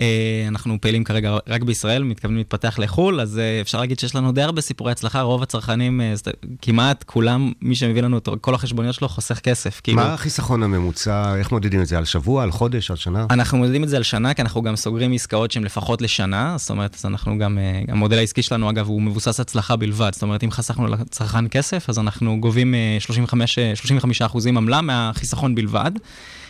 [0.00, 4.32] אה, אנחנו פעילים כרגע רק בישראל, מתכוונים להתפתח לחו"ל, אז אה, אפשר להגיד שיש לנו
[4.32, 6.14] די הרבה סיפורי הצלחה, רוב הצרכנים, אה,
[6.62, 9.80] כמעט כולם, מי שמביא לנו את כל החשבוניות שלו חוסך כסף.
[9.84, 11.98] כאילו, מה החיסכון הממוצע, איך מודדים את זה?
[11.98, 13.26] על שבוע, על חודש, על שנה?
[13.30, 16.70] אנחנו מודדים את זה על שנה, כי אנחנו גם סוגרים עסקאות שהן לפחות לשנה, זאת
[16.70, 20.50] אומרת, אז אנחנו גם, המודל העסקי שלנו, אגב, הוא מבוסס הצלחה בלבד, זאת אומרת, אם
[20.50, 25.90] חסכנו לצרכן כסף, אז אנחנו גובים אה, 35, אה, 35 אחוזים עמלה מהחיסכון בלבד.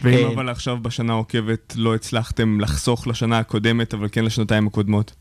[0.02, 5.12] ואם אבל עכשיו בשנה העוקבת לא הצלחתם לחסוך לשנה הקודמת, אבל כן לשנתיים הקודמות.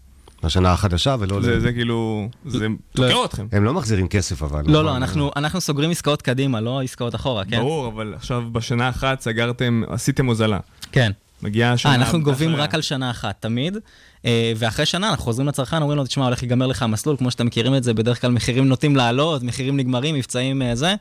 [0.44, 1.42] לשנה החדשה ולא...
[1.42, 2.76] זה, ל- זה כאילו, זה לא.
[2.94, 3.48] תוקע אתכם.
[3.52, 4.64] הם לא מחזירים כסף אבל.
[4.68, 4.84] לא?
[4.84, 7.58] לא, אנחנו, אנחנו סוגרים עסקאות קדימה, לא עסקאות אחורה, כן?
[7.60, 10.60] ברור, אבל עכשיו בשנה אחת סגרתם, עשיתם הוזלה.
[10.92, 11.12] כן.
[11.44, 11.92] מגיעה השנה...
[11.92, 12.64] אה, אנחנו גובים אחריה.
[12.64, 13.78] רק על שנה אחת, תמיד.
[14.26, 17.46] אה, ואחרי שנה אנחנו חוזרים לצרכן, אומרים לו, תשמע, הולך להיגמר לך המסלול, כמו שאתם
[17.46, 20.96] מכירים את זה, בדרך כלל מחירים נוטים לעלות, מחירים נגמרים, מבצעים אה, זה.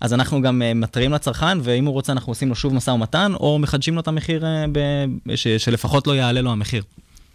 [0.00, 3.32] אז אנחנו גם אה, מתריעים לצרכן, ואם הוא רוצה, אנחנו עושים לו שוב משא ומתן,
[3.40, 6.82] או מחדשים לו את המחיר, ב- ש- שלפחות לא יעלה לו המחיר.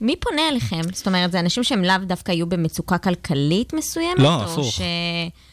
[0.02, 0.82] מי פונה אליכם?
[0.94, 4.20] זאת אומרת, זה אנשים שהם לאו דווקא יהיו במצוקה כלכלית מסוימת?
[4.20, 4.74] לא, הפוך.
[4.74, 4.82] ש...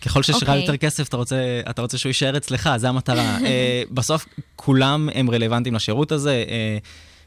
[0.05, 0.61] ככל שיש לך אוקיי.
[0.61, 3.39] יותר כסף, אתה רוצה, אתה רוצה שהוא יישאר אצלך, זה המטרה.
[3.47, 4.27] אה, בסוף
[4.57, 6.45] כולם הם רלוונטיים לשירות הזה.
[6.49, 6.79] אה,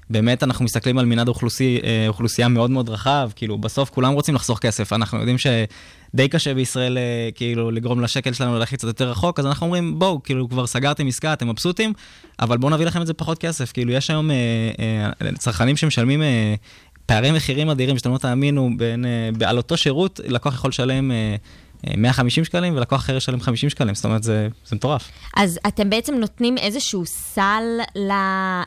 [0.10, 4.36] באמת אנחנו מסתכלים על מנעד אוכלוסי, אה, אוכלוסייה מאוד מאוד רחב, כאילו בסוף כולם רוצים
[4.36, 6.98] לחסוך כסף, אנחנו יודעים שדי קשה בישראל
[7.36, 11.08] כאילו לגרום לשקל שלנו ללכת קצת יותר רחוק, אז אנחנו אומרים בואו, כאילו כבר סגרתם
[11.08, 11.94] עסקה, אתם מבסוטים,
[12.40, 14.36] אבל בואו נביא לכם את זה פחות כסף, כאילו יש היום אה,
[15.22, 16.56] אה, צרכנים שמשלמים אה,
[17.10, 21.36] פערי מחירים אדירים, שאתם לא תאמינו, בין, אה, על אותו שירות לקוח יכול לשלם אה,
[21.88, 25.12] אה, 150 שקלים ולקוח אחר ישלם 50 שקלים, זאת אומרת זה, זה מטורף.
[25.36, 27.64] אז אתם בעצם נותנים איזשהו סל
[27.95, 28.12] ל...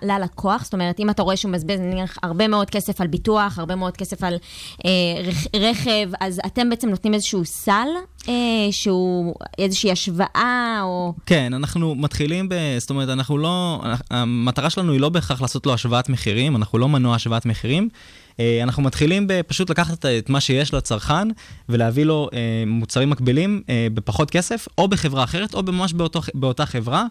[0.02, 0.64] ללקוח?
[0.64, 3.96] זאת אומרת, אם אתה רואה שהוא מבזבז נניח הרבה מאוד כסף על ביטוח, הרבה מאוד
[3.96, 4.38] כסף על
[4.84, 4.90] אה,
[5.24, 5.46] רכ...
[5.56, 7.88] רכב, אז אתם בעצם נותנים איזשהו סל,
[8.28, 8.34] אה,
[8.70, 11.12] שהוא איזושהי השוואה, או...
[11.26, 12.54] כן, אנחנו מתחילים ב...
[12.78, 13.82] זאת אומרת, אנחנו לא...
[14.10, 18.21] המטרה שלנו היא לא בהכרח לעשות לו השוואת מחירים, אנחנו לא מנוע השוואת מחירים, אה,
[18.62, 21.28] אנחנו מתחילים פשוט לקחת את מה שיש לצרכן
[21.68, 26.66] ולהביא לו אה, מוצרים מקבילים אה, בפחות כסף, או בחברה אחרת, או ממש באותו, באותה
[26.66, 27.06] חברה.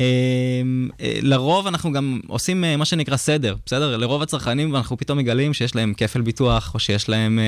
[0.00, 0.62] אה,
[1.22, 3.96] לרוב אנחנו גם עושים אה, מה שנקרא סדר, בסדר?
[3.96, 7.38] לרוב הצרכנים אנחנו פתאום מגלים שיש להם כפל ביטוח, או שיש להם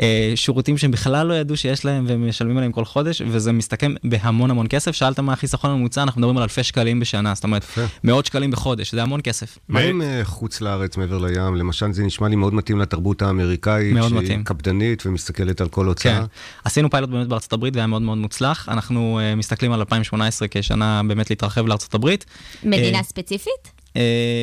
[0.00, 3.94] אה, שירותים שהם בכלל לא ידעו שיש להם והם משלמים עליהם כל חודש, וזה מסתכם
[4.04, 4.92] בהמון המון כסף.
[4.92, 7.64] שאלת מה החיסכון הממוצע, אנחנו מדברים על אלפי שקלים בשנה, זאת אומרת,
[8.04, 9.58] מאות שקלים בחודש, זה המון כסף.
[9.68, 11.54] מה עם חוץ לארץ, מעבר לים?
[11.54, 14.44] למשל, זה נשמע לי מאוד מתאים לתרבות האמריקאית, מאוד שהיא מתאים.
[14.44, 16.18] קפדנית ומסתכלת על כל הוצאה.
[16.18, 16.24] כן,
[16.64, 18.68] עשינו פיילוט באמת בארצות הברית והיה מאוד מאוד מוצלח.
[18.68, 22.24] אנחנו uh, מסתכלים על 2018 כשנה באמת להתרחב לארצות הברית.
[22.64, 23.72] מדינה אה, ספציפית?
[23.88, 23.98] Uh,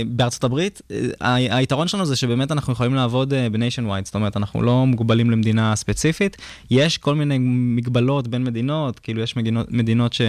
[0.08, 4.38] בארצות הברית, uh, היתרון שלנו זה שבאמת אנחנו יכולים לעבוד uh, בניישן ווייד, זאת אומרת,
[4.38, 6.38] אנחנו לא מוגבלים למדינה ספציפית.
[6.72, 10.22] יש כל מיני מגבלות בין מדינות, כאילו יש מדינות, מדינות ש...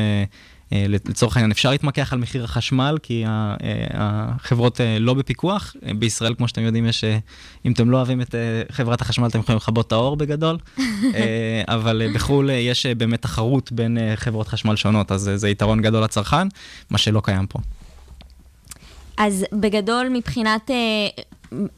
[0.75, 3.55] אה, לצורך העניין אפשר להתמקח על מחיר החשמל, כי אה,
[3.95, 5.77] החברות אה, לא בפיקוח.
[5.99, 7.05] בישראל, כמו שאתם יודעים, יש,
[7.65, 8.35] אם אתם לא אוהבים את
[8.71, 10.59] חברת החשמל, אתם יכולים לכבות את האור בגדול,
[11.69, 16.49] אבל בחו"ל יש באמת תחרות בין חברות חשמל שונות, אז זה יתרון גדול לצרכן,
[16.91, 17.59] מה שלא קיים פה.
[19.17, 20.71] אז בגדול, מבחינת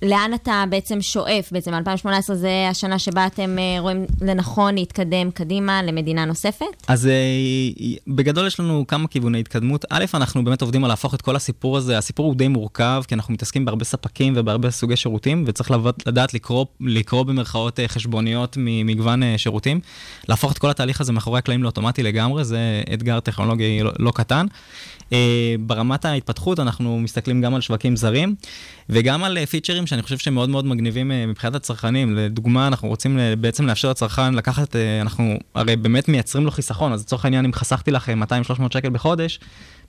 [0.03, 1.53] לאן אתה בעצם שואף?
[1.53, 6.67] בעצם 2018 זה השנה שבה אתם אה, רואים לנכון להתקדם קדימה למדינה נוספת?
[6.89, 7.13] אז אה,
[8.09, 9.85] בגדול יש לנו כמה כיווני התקדמות.
[9.91, 13.15] א', אנחנו באמת עובדים על להפוך את כל הסיפור הזה, הסיפור הוא די מורכב, כי
[13.15, 15.71] אנחנו מתעסקים בהרבה ספקים ובהרבה סוגי שירותים, וצריך
[16.07, 19.81] לדעת לקרוא, לקרוא במרכאות אה, חשבוניות ממגוון שירותים.
[20.29, 24.47] להפוך את כל התהליך הזה מאחורי הקלעים לאוטומטי לגמרי, זה אתגר טכנולוגי לא, לא קטן.
[25.61, 28.35] ברמת ההתפתחות אנחנו מסתכלים גם על שווקים זרים
[28.89, 32.17] וגם על פיצ'רים שאני חושב שהם מאוד מאוד מגניבים אה, מבחינת הצרכנים.
[32.17, 36.93] לדוגמה, אנחנו רוצים אה, בעצם לאפשר לצרכן לקחת, אה, אנחנו הרי באמת מייצרים לו חיסכון,
[36.93, 38.27] אז לצורך העניין, אם חסכתי לכם 200-300
[38.73, 39.41] שקל בחודש,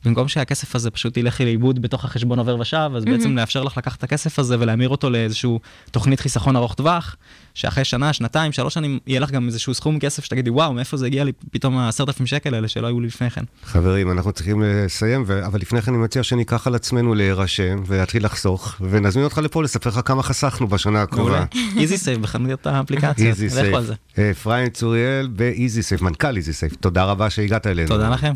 [0.07, 3.09] במקום שהכסף הזה פשוט ילך לאיבוד בתוך החשבון עובר ושב, אז mm-hmm.
[3.09, 5.59] בעצם לאפשר לך לקחת את הכסף הזה ולהמיר אותו לאיזשהו
[5.91, 7.15] תוכנית חיסכון ארוך טווח,
[7.53, 11.05] שאחרי שנה, שנתיים, שלוש שנים, יהיה לך גם איזשהו סכום כסף שתגידי, וואו, מאיפה זה
[11.05, 13.43] הגיע לי פתאום העשרת אלפים שקל האלה שלא היו לי לפני כן.
[13.63, 15.45] חברים, אנחנו צריכים לסיים, ו...
[15.45, 19.89] אבל לפני כן אני מציע שניקח על עצמנו להירשם ולהתחיל לחסוך, ונזמין אותך לפה לספר
[19.89, 21.45] לך כמה חסכנו בשנה הקרובה.
[21.77, 23.93] Easy Save בחנויות האפליקציות, לכו על זה.
[24.31, 27.87] אפרים צוריאל ב Easy Save, מנכ"ל Easy Save, תודה רבה שהגעת אלינו.
[27.87, 28.33] תודה לכם.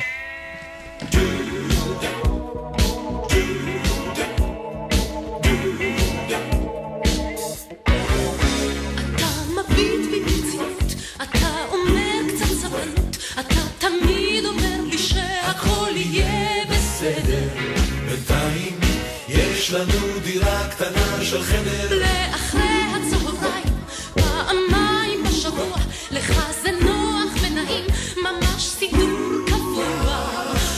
[19.71, 21.99] לנו דירה קטנה של חדר.
[21.99, 23.73] לאחרי הצהריים,
[24.13, 25.77] פעמיים בשבוע,
[26.11, 27.85] לך זה נוח ונעים,
[28.23, 30.15] ממש סידור קבוע.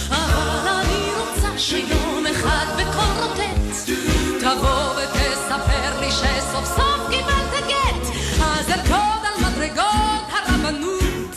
[0.10, 3.92] אבל אני רוצה שיום אחד בקול רוטט,
[4.40, 11.36] תבוא ותספר לי שסוף סוף קיבלת גט, אז ארקוד על מדרגות הרבנות.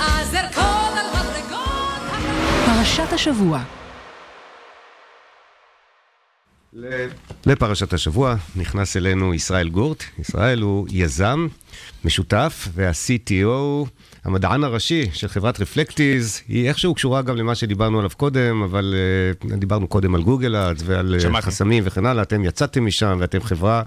[0.00, 2.66] אז ארקוד על מדרגות הרבנות.
[2.66, 3.60] פרשת השבוע
[7.46, 10.04] לפרשת השבוע נכנס אלינו ישראל גורט.
[10.18, 11.46] ישראל הוא יזם
[12.04, 13.86] משותף וה-CTO,
[14.24, 16.40] המדען הראשי של חברת רפלקטיז.
[16.48, 18.94] היא איכשהו קשורה גם למה שדיברנו עליו קודם, אבל
[19.42, 22.22] uh, דיברנו קודם על גוגל אדס ועל uh, חסמים וכן הלאה.
[22.22, 23.82] אתם יצאתם משם ואתם חברה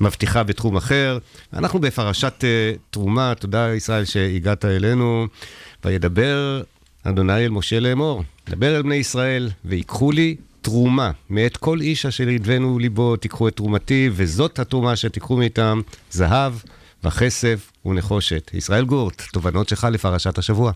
[0.00, 1.18] מבטיחה בתחום אחר.
[1.52, 5.26] אנחנו בפרשת uh, תרומה, תודה ישראל שהגעת אלינו.
[5.84, 6.62] וידבר
[7.02, 12.28] אדוני אל משה לאמור, דבר אל בני ישראל, ויקחו לי תרומה, מאת כל איש אשר
[12.28, 16.52] ידבנו ליבו תיקחו את תרומתי, וזאת התרומה שתיקחו מאיתם, זהב
[17.04, 18.50] וכסף ונחושת.
[18.54, 20.72] ישראל גורט, תובנות שלך לפרשת השבוע.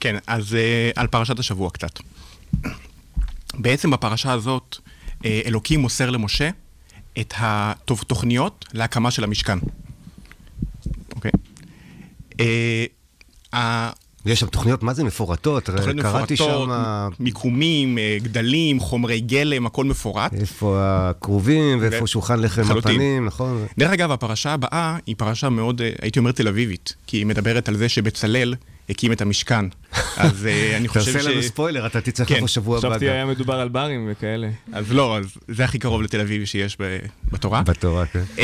[0.00, 0.56] כן, אז uh,
[0.96, 1.98] על פרשת השבוע קצת.
[3.54, 6.50] בעצם בפרשה הזאת, uh, אלוקים מוסר למשה
[7.20, 9.58] את התוכניות להקמה של המשכן.
[11.14, 11.30] אוקיי?
[12.32, 12.34] Okay.
[13.52, 13.56] Uh,
[14.26, 15.64] יש שם תוכניות, מה זה מפורטות?
[15.64, 17.08] תוכניות מפורטות, שמה...
[17.20, 20.34] מיקומים, אה, גדלים, חומרי גלם, הכל מפורט.
[20.34, 22.06] איפה הכרובים ואיפה ו...
[22.06, 23.66] שולחן לחם הפנים, נכון?
[23.78, 27.68] דרך אגב, הפרשה הבאה היא פרשה מאוד, אה, הייתי אומר, תל אביבית, כי היא מדברת
[27.68, 28.54] על זה שבצלאל
[28.88, 29.64] הקים את המשכן.
[30.16, 31.16] אז uh, אני חושב ש...
[31.16, 32.36] תעשה לנו ספוילר, אתה תצטרך כן.
[32.36, 32.88] לבוא שבוע הבא.
[32.88, 34.48] חשבתי היה מדובר על ברים וכאלה.
[34.72, 36.76] אז לא, אז זה הכי קרוב לתל אביב שיש
[37.32, 37.62] בתורה.
[37.62, 38.22] בתורה, כן.
[38.36, 38.40] Uh,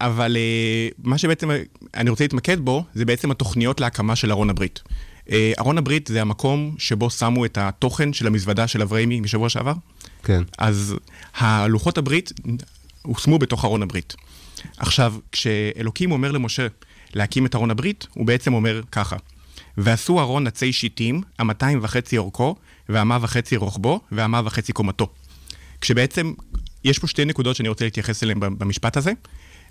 [0.00, 1.50] אבל uh, מה שבעצם
[1.94, 4.82] אני רוצה להתמקד בו, זה בעצם התוכניות להקמה של ארון הברית.
[5.30, 9.72] אה, ארון הברית זה המקום שבו שמו את התוכן של המזוודה של אברהמי משבוע שעבר.
[10.22, 10.42] כן.
[10.58, 10.94] אז
[11.36, 12.32] הלוחות הברית
[13.02, 14.14] הושמו בתוך ארון הברית.
[14.76, 16.66] עכשיו, כשאלוקים אומר למשה
[17.14, 19.16] להקים את ארון הברית, הוא בעצם אומר ככה:
[19.78, 22.56] ועשו ארון עצי שיטים, המאתיים וחצי אורכו,
[22.88, 25.08] והמה וחצי רוחבו, והמה וחצי קומתו.
[25.80, 26.32] כשבעצם,
[26.84, 29.12] יש פה שתי נקודות שאני רוצה להתייחס אליהן במשפט הזה.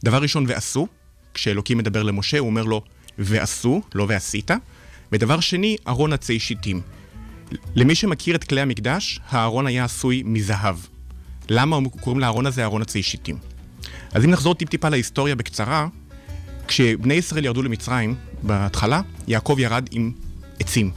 [0.04, 0.88] דבר ראשון, ועשו.
[1.34, 2.82] כשאלוקים מדבר למשה, הוא אומר לו,
[3.18, 4.51] ועשו, לא ועשית.
[5.12, 6.82] ודבר שני, ארון עצי שיטים.
[7.76, 10.76] למי שמכיר את כלי המקדש, הארון היה עשוי מזהב.
[11.49, 13.38] למה קוראים לארון הזה ארון עצי שיטים?
[14.14, 15.88] אז אם נחזור טיפ-טיפה להיסטוריה בקצרה,
[16.68, 20.11] כשבני ישראל ירדו למצרים, בהתחלה, יעקב ירד עם
[20.59, 20.91] עצים.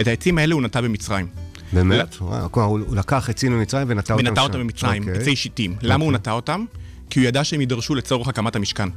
[0.00, 1.26] את העצים האלה הוא נטע במצרים.
[1.72, 2.16] באמת?
[2.20, 4.30] וואו, כלומר, הוא הוא לקח עצים ממצרים ונטע אותם שם.
[4.30, 5.22] ונטע אותם במצרים, אוקיי.
[5.22, 5.76] עצי שיטים.
[5.82, 6.64] למה הוא נטע אותם?
[7.10, 8.88] כי הוא ידע שהם יידרשו לצורך הקמת המשכן.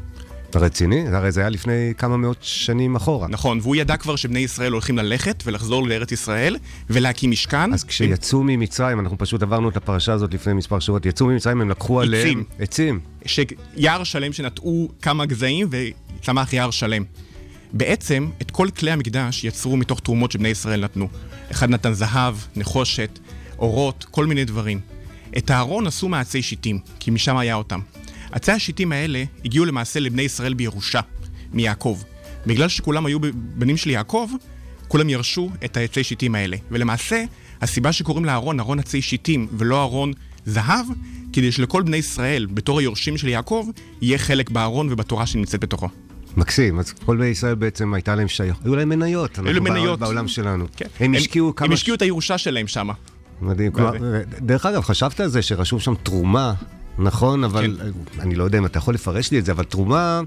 [0.55, 1.07] אתה רציני?
[1.07, 3.27] הרי זה היה לפני כמה מאות שנים אחורה.
[3.27, 6.57] נכון, והוא ידע כבר שבני ישראל הולכים ללכת ולחזור לארץ ישראל
[6.89, 7.73] ולהקים משכן.
[7.73, 11.69] אז כשיצאו ממצרים, אנחנו פשוט עברנו את הפרשה הזאת לפני מספר שבועות, יצאו ממצרים, הם
[11.69, 12.43] לקחו עליהם...
[12.59, 12.99] עצים.
[13.25, 17.03] שיער שלם שנטעו כמה גזעים וצמח יער שלם.
[17.73, 21.07] בעצם, את כל כלי המקדש יצרו מתוך תרומות שבני ישראל נתנו.
[21.51, 23.19] אחד נתן זהב, נחושת,
[23.59, 24.79] אורות, כל מיני דברים.
[25.37, 27.79] את הארון עשו מעצי שיטים, כי משם היה אותם.
[28.35, 30.99] עצי השיטים האלה הגיעו למעשה לבני ישראל בירושה,
[31.53, 32.01] מיעקב.
[32.45, 34.29] בגלל שכולם היו בנים של יעקב,
[34.87, 36.57] כולם ירשו את העצי שיטים האלה.
[36.71, 37.23] ולמעשה,
[37.61, 40.13] הסיבה שקוראים לארון ארון עצי שיטים ולא ארון
[40.45, 40.85] זהב,
[41.33, 43.67] כדי שלכל בני ישראל, בתור היורשים של יעקב,
[44.01, 45.89] יהיה חלק בארון ובתורה שנמצאת בתוכו.
[46.37, 49.99] מקסים, אז כל בני ישראל בעצם הייתה להם שייך, היו להם מניות, היו להם מניות.
[49.99, 50.65] בעולם שלנו.
[50.75, 50.85] כן.
[50.99, 51.65] הם השקיעו כמה...
[51.65, 52.89] הם השקיעו את הירושה שלהם שם.
[53.41, 53.71] מדהים.
[53.71, 53.91] כלומר,
[54.39, 56.53] דרך אגב, חשבת על זה שרשום שם תרומה,
[56.99, 57.43] נכון?
[57.43, 57.77] אבל
[58.13, 58.21] כן.
[58.21, 60.21] אני לא יודע אם אתה יכול לפרש לי את זה, אבל תרומה...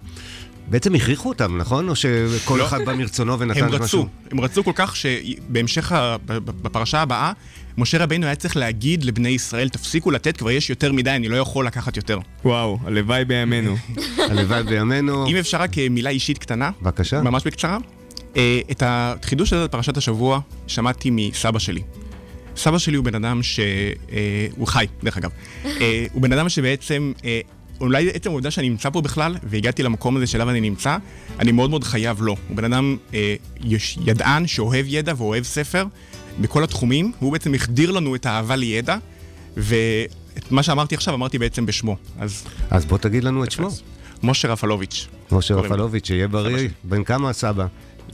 [0.70, 1.88] בעצם הכריחו אותם, נכון?
[1.88, 2.66] או שכל לא.
[2.66, 3.82] אחד בא מרצונו ונתן הם משהו?
[3.84, 7.32] רצו, הם רצו כל כך שבהמשך, ה- בפרשה הבאה,
[7.78, 11.36] משה רבינו היה צריך להגיד לבני ישראל, תפסיקו לתת, כבר יש יותר מדי, אני לא
[11.36, 12.18] יכול לקחת יותר.
[12.44, 13.76] וואו, הלוואי בימינו.
[14.30, 15.26] הלוואי בימינו.
[15.26, 17.22] אם אפשר רק אה, מילה אישית קטנה, בבקשה.
[17.22, 17.78] ממש בקצרה.
[18.36, 21.82] אה, את החידוש הזה בפרשת השבוע שמעתי מסבא שלי.
[22.59, 23.61] סבא שלי הוא בן אדם ש...
[24.12, 25.30] אה, הוא חי, דרך אגב.
[25.64, 27.40] אה, הוא בן אדם שבעצם, אה,
[27.80, 30.96] אולי עצם העובדה שאני נמצא פה בכלל, והגעתי למקום הזה שאליו אני נמצא,
[31.38, 32.36] אני מאוד מאוד חייב לו.
[32.48, 35.84] הוא בן אדם אה, יש, ידען שאוהב ידע ואוהב ספר
[36.40, 38.96] בכל התחומים, והוא בעצם החדיר לנו את האהבה לידע,
[39.56, 41.96] ואת מה שאמרתי עכשיו אמרתי בעצם בשמו.
[42.18, 42.44] אז...
[42.70, 43.68] אז בוא תגיד לנו את שמו.
[44.22, 45.09] משה רפלוביץ'.
[45.32, 45.54] משה.
[45.54, 46.68] רפלוביץ', שיהיה בריא.
[46.84, 47.66] בן כמה הסבא?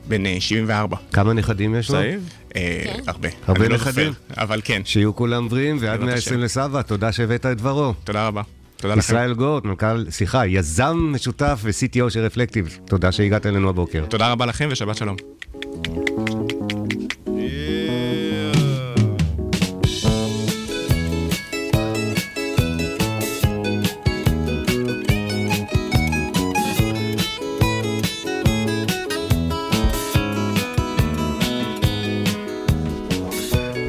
[0.08, 0.96] בן אה, 74.
[1.12, 1.96] כמה נכדים יש לו?
[1.96, 2.20] צעיר?
[2.56, 3.28] אה, הרבה.
[3.46, 4.12] הרבה אני לא נכדים?
[4.36, 4.82] אבל כן.
[4.84, 6.44] שיהיו כולם בריאים, ועד בעזרת 120 השם.
[6.44, 7.94] לסבא, תודה שהבאת את דברו.
[8.04, 8.42] תודה רבה.
[8.76, 9.00] תודה לכם.
[9.00, 12.78] ישראל גורט, מנכ"ל, סליחה, יזם משותף ו-CTO של רפלקטיב.
[12.84, 14.04] תודה שהגעת אלינו הבוקר.
[14.08, 15.16] תודה רבה לכם ושבת שלום.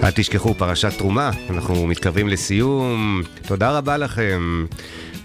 [0.06, 3.22] אל תשכחו, פרשת תרומה, אנחנו מתקרבים לסיום.
[3.47, 4.66] תודה רבה לכם.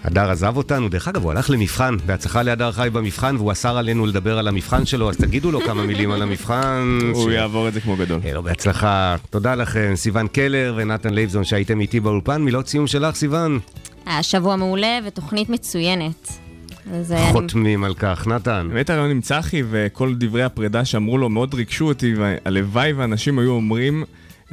[0.03, 4.05] הדר עזב אותנו, דרך אגב, הוא הלך למבחן, בהצלחה להדר חי במבחן, והוא אסר עלינו
[4.05, 6.99] לדבר על המבחן שלו, אז תגידו לו כמה מילים על המבחן.
[7.13, 8.19] הוא ש- יעבור את זה כמו גדול.
[8.23, 9.15] יהיה לו בהצלחה.
[9.29, 12.41] תודה לכם, סיון קלר ונתן לייבזון שהייתם איתי באולפן.
[12.41, 13.59] מילות סיום שלך, סיון?
[14.05, 16.27] היה שבוע מעולה ותוכנית מצוינת.
[17.11, 17.29] אה.
[17.31, 18.27] חותמים על כך.
[18.27, 18.67] נתן.
[18.69, 23.51] באמת הרעיון עם צחי וכל דברי הפרידה שאמרו לו מאוד ריגשו אותי, והלוואי ואנשים היו
[23.51, 24.03] אומרים,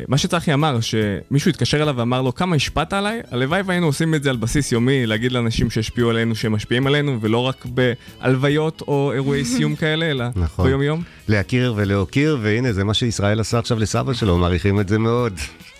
[0.09, 3.21] מה שצחי אמר, שמישהו התקשר אליו ואמר לו, כמה השפעת עליי?
[3.31, 7.19] הלוואי והיינו עושים את זה על בסיס יומי, להגיד לאנשים שהשפיעו עלינו שהם משפיעים עלינו,
[7.21, 10.67] ולא רק בהלוויות או אירועי סיום כאלה, אלא נכון.
[10.67, 11.03] ביום-יום.
[11.29, 15.33] להכיר ולהוקיר, והנה, זה מה שישראל עשה עכשיו לסבא שלו, מעריכים את זה מאוד.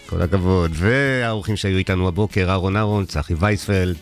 [0.09, 0.71] כל הכבוד.
[0.75, 3.97] והאורחים שהיו איתנו הבוקר, אהרון אהרון, צחי וייספלד,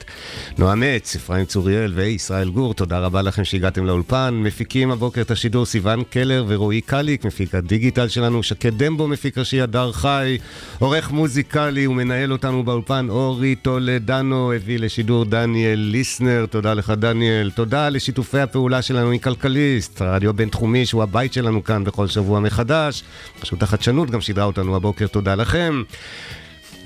[0.58, 4.40] נועם עץ, אפרים צוריאל וישראל גור, תודה רבה לכם שהגעתם לאולפן.
[4.42, 9.60] מפיקים הבוקר את השידור סיון קלר ורועי קליק, מפיק הדיגיטל שלנו, שקד דמבו, מפיק ראשי
[9.60, 10.38] הדר חי,
[10.78, 17.50] עורך מוזיקלי ומנהל אותנו באולפן, אורי טולדנו, הביא לשידור דניאל ליסנר, תודה לך דניאל.
[17.50, 23.02] תודה לשיתופי הפעולה שלנו עם כלכליסט, רדיו בינתחומי שהוא הבית שלנו כאן בכל שבוע מחדש.
[23.42, 25.82] רשות החדשנות גם שידרה אותנו הבוקר, תודה לכם.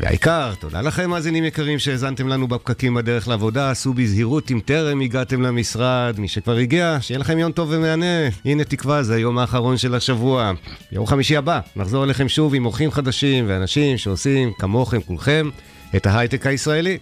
[0.00, 5.42] והעיקר, תודה לכם מאזינים יקרים שהאזנתם לנו בפקקים בדרך לעבודה, עשו בזהירות אם טרם הגעתם
[5.42, 8.28] למשרד, מי שכבר הגיע, שיהיה לכם יום טוב ומהנה.
[8.44, 10.52] הנה תקווה, זה היום האחרון של השבוע.
[10.92, 15.48] יום חמישי הבא, נחזור אליכם שוב עם אורחים חדשים ואנשים שעושים, כמוכם כולכם,
[15.96, 16.98] את ההייטק הישראלי.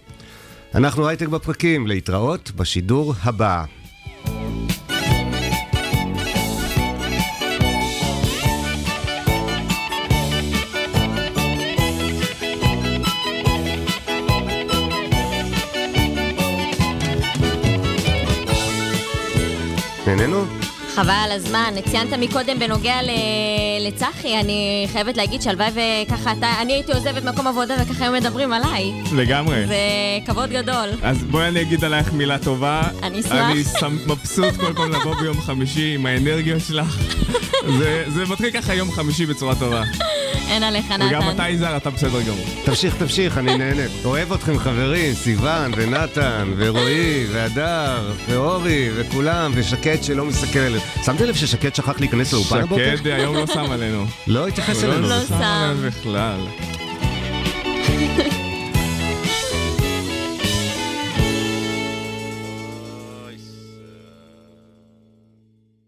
[0.75, 3.63] אנחנו הייטק בפקקים, להתראות בשידור הבא.
[20.09, 20.58] veneno?
[21.03, 21.73] חבל על הזמן.
[21.91, 23.07] ציינת מקודם בנוגע ל-
[23.87, 25.67] לצחי, אני חייבת להגיד שהלוואי
[26.07, 28.91] וככה אתה, אני הייתי עוזבת מקום עבודה וככה היו מדברים עליי.
[29.15, 29.67] לגמרי.
[29.67, 29.75] זה
[30.25, 30.89] כבוד גדול.
[31.03, 32.81] אז בואי אני אגיד עלייך מילה טובה.
[33.03, 33.31] אני אשמח.
[33.31, 36.99] אני שם- מבסוט כל פעם לבוא ביום חמישי עם האנרגיות שלך.
[37.79, 39.83] זה, זה מתחיל ככה יום חמישי בצורה טובה.
[40.49, 41.05] אין עליך, נתן.
[41.07, 42.45] וגם אתה יזהר, אתה בסדר גמור.
[42.65, 43.81] תמשיך, תמשיך, אני נהנה.
[44.05, 50.81] אוהב אתכם חברים, סיון ונתן ורועי והדר ואורי וכולם ושקד שלא מסתכל עלינו.
[51.05, 52.95] שמתם לב ששקד שכח להיכנס לאולפן הבוקר?
[52.97, 54.05] שקד היום לא שם עלינו.
[54.27, 55.07] לא התייחס הוא אלינו.
[55.07, 55.33] לא לא שם שם.
[55.43, 56.39] עלינו בכלל.